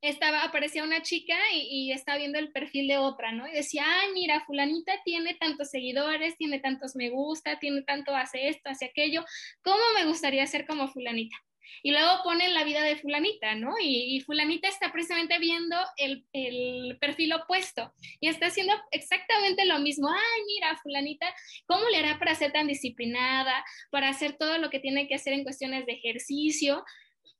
[0.00, 3.48] estaba, aparecía una chica y, estaba viendo el perfil de otra, ¿no?
[3.48, 8.48] Y decía, ay, mira, fulanita tiene tantos seguidores, tiene tantos me gusta, tiene tanto, hace
[8.48, 9.24] esto, hace aquello,
[9.62, 11.36] ¿cómo me gustaría ser como fulanita?
[11.82, 13.74] Y luego ponen la vida de fulanita, ¿no?
[13.80, 20.08] Y, fulanita está precisamente viendo el, el, perfil opuesto y está haciendo exactamente lo mismo.
[20.08, 21.26] Ay, mira, fulanita,
[21.66, 25.32] ¿cómo le hará para ser tan disciplinada, para hacer todo lo que tiene que hacer
[25.32, 26.84] en cuestiones de ejercicio?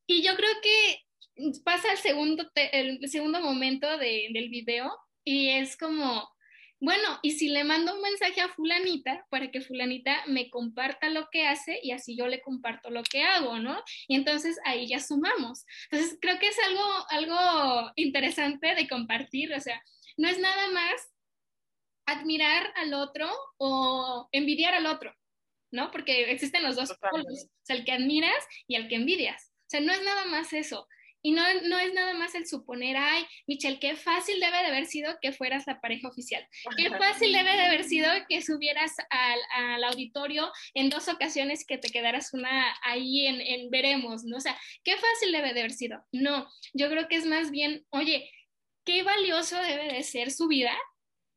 [0.06, 1.04] Y yo creo que
[1.64, 4.90] pasa el segundo, el segundo momento de, del video
[5.24, 6.28] y es como,
[6.84, 11.28] bueno, y si le mando un mensaje a fulanita para que fulanita me comparta lo
[11.30, 13.82] que hace y así yo le comparto lo que hago, ¿no?
[14.06, 15.64] Y entonces ahí ya sumamos.
[15.90, 19.82] Entonces creo que es algo, algo interesante de compartir, o sea,
[20.18, 21.10] no es nada más
[22.06, 25.14] admirar al otro o envidiar al otro,
[25.70, 25.90] ¿no?
[25.90, 29.52] Porque existen los dos polos, o sea, el que admiras y el que envidias.
[29.62, 30.86] O sea, no es nada más eso.
[31.26, 34.84] Y no, no es nada más el suponer, ay, Michelle, qué fácil debe de haber
[34.84, 36.46] sido que fueras la pareja oficial.
[36.76, 41.78] Qué fácil debe de haber sido que subieras al, al auditorio en dos ocasiones que
[41.78, 44.36] te quedaras una ahí en, en veremos, ¿no?
[44.36, 44.54] O sea,
[44.84, 46.04] qué fácil debe de haber sido.
[46.12, 48.30] No, yo creo que es más bien, oye,
[48.84, 50.76] qué valioso debe de ser su vida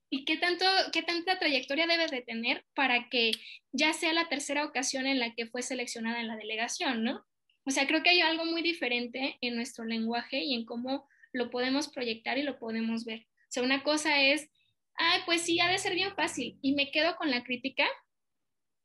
[0.09, 3.31] y qué, tanto, qué tanta trayectoria debe de tener para que
[3.71, 7.25] ya sea la tercera ocasión en la que fue seleccionada en la delegación, ¿no?
[7.67, 11.49] O sea, creo que hay algo muy diferente en nuestro lenguaje y en cómo lo
[11.49, 13.27] podemos proyectar y lo podemos ver.
[13.27, 14.49] O sea, una cosa es,
[14.95, 17.85] ay, pues sí, ha de ser bien fácil y me quedo con la crítica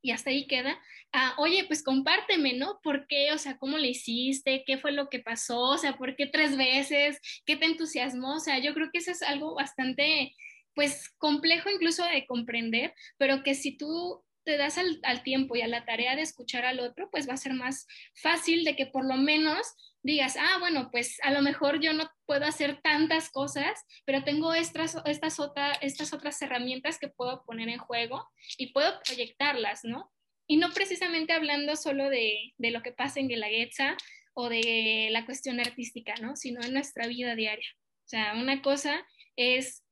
[0.01, 0.77] y hasta ahí queda.
[1.13, 2.81] Ah, oye, pues compárteme, ¿no?
[2.83, 3.31] ¿Por qué?
[3.31, 4.65] O sea, ¿cómo le hiciste?
[4.65, 5.61] ¿Qué fue lo que pasó?
[5.61, 7.21] O sea, ¿por qué tres veces?
[7.45, 8.35] ¿Qué te entusiasmó?
[8.35, 10.35] O sea, yo creo que eso es algo bastante,
[10.75, 15.67] pues, complejo incluso de comprender, pero que si tú te das al, tiempo y a
[15.67, 19.05] la tarea de escuchar al otro, pues va a ser más fácil de que por
[19.05, 23.85] lo menos digas, ah, bueno, pues a lo mejor yo no puedo hacer tantas cosas,
[24.05, 25.37] pero tengo estas, estas,
[25.81, 28.27] estas otras herramientas que puedo poner en juego
[28.57, 30.11] y puedo proyectarlas, ¿no?
[30.45, 33.95] Y no precisamente hablando solo de, de lo que pasa en Guelaguetza
[34.33, 36.35] o de la cuestión artística, ¿no?
[36.35, 37.67] Sino en nuestra vida diaria.
[38.05, 39.05] O sea, una cosa
[39.37, 39.83] es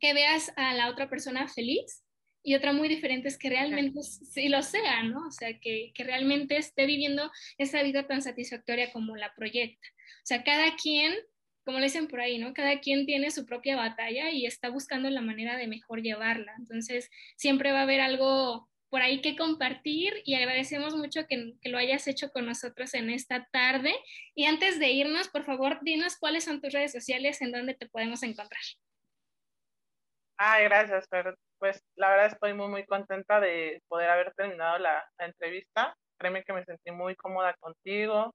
[0.00, 2.03] que veas a la otra persona feliz
[2.44, 5.26] y otra muy diferente es que realmente sí lo sea, ¿no?
[5.26, 9.88] O sea, que, que, realmente esté viviendo esa vida tan satisfactoria como la proyecta.
[10.22, 11.14] O sea, cada quien
[11.64, 12.52] como le dicen por ahí, ¿no?
[12.52, 16.52] Cada quien tiene su propia batalla y está buscando la manera de mejor llevarla.
[16.58, 21.68] Entonces, siempre va a haber algo por ahí que compartir y agradecemos mucho que, que,
[21.70, 23.94] lo hayas hecho con nosotros en esta tarde.
[24.34, 27.88] Y antes de irnos, por favor, dinos cuáles son tus redes sociales en donde te
[27.88, 28.62] podemos encontrar.
[30.36, 31.34] Ay, gracias, Fer.
[31.58, 35.94] Pues la verdad estoy muy, muy contenta de poder haber terminado la, entrevista.
[36.18, 38.34] Créeme que me sentí muy cómoda contigo.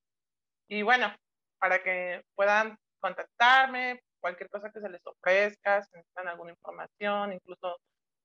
[0.69, 1.13] Y bueno,
[1.59, 7.77] para que puedan contactarme, cualquier cosa que se les ofrezca, si necesitan alguna información, incluso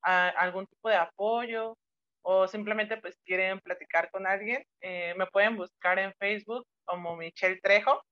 [0.03, 1.77] a, algún tipo de apoyo
[2.23, 7.61] o simplemente pues quieren platicar con alguien, eh, me pueden buscar en Facebook como Michelle
[7.63, 8.03] Trejo.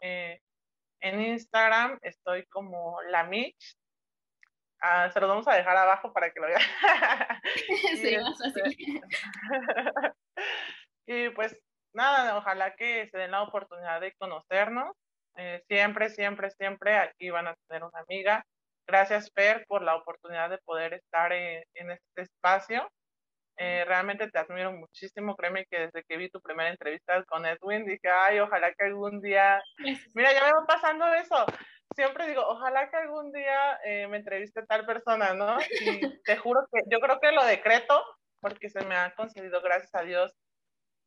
[0.00, 0.38] Eh,
[1.00, 3.76] en Instagram estoy como la Mitch.
[4.80, 6.60] Ah, se los vamos a dejar abajo para que lo vean.
[8.02, 9.02] sí, más fácil.
[11.10, 11.58] Y pues
[11.94, 14.94] nada, ojalá que se den la oportunidad de conocernos
[15.38, 18.44] eh, siempre, siempre, siempre aquí van a tener una amiga.
[18.88, 22.90] Gracias, Fer, por la oportunidad de poder estar en, este espacio.
[23.56, 25.36] Eh, realmente te admiro muchísimo.
[25.36, 29.20] Créeme que desde que vi tu primera entrevista con Edwin, dije, ay, ojalá que algún
[29.20, 29.62] día.
[30.14, 31.46] Mira, ya me va pasando eso.
[31.94, 35.58] Siempre digo, ojalá que algún día eh, me entreviste tal persona, ¿no?
[35.60, 35.60] Y
[36.24, 38.04] te juro que yo creo que lo decreto
[38.40, 40.32] porque se me ha concedido, gracias a Dios.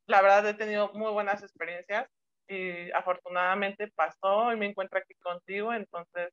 [0.06, 2.08] La verdad, he tenido muy buenas experiencias
[2.48, 6.30] y afortunadamente pasó y me encuentro aquí contigo, entonces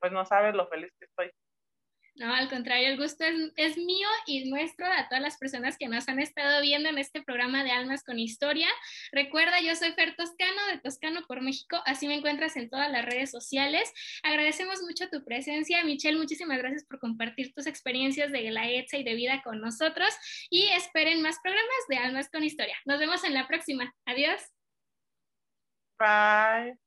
[0.00, 1.30] pues no sabes lo feliz que estoy.
[2.14, 3.24] No, al contrario, el gusto
[3.56, 7.22] es, mío y nuestro a todas las personas que nos han estado viendo en este
[7.22, 8.68] programa de Almas con Historia.
[9.12, 13.06] Recuerda, yo soy Fer Toscano de Toscano por México, así me encuentras en todas las
[13.06, 13.90] redes sociales.
[14.22, 19.04] Agradecemos mucho tu presencia, Michelle, muchísimas gracias por compartir tus experiencias de la ETSA y
[19.04, 20.14] de vida con nosotros
[20.50, 22.76] y esperen más programas de Almas con Historia.
[22.84, 23.94] Nos vemos en la próxima.
[24.04, 24.42] Adiós.
[25.98, 26.81] Bye.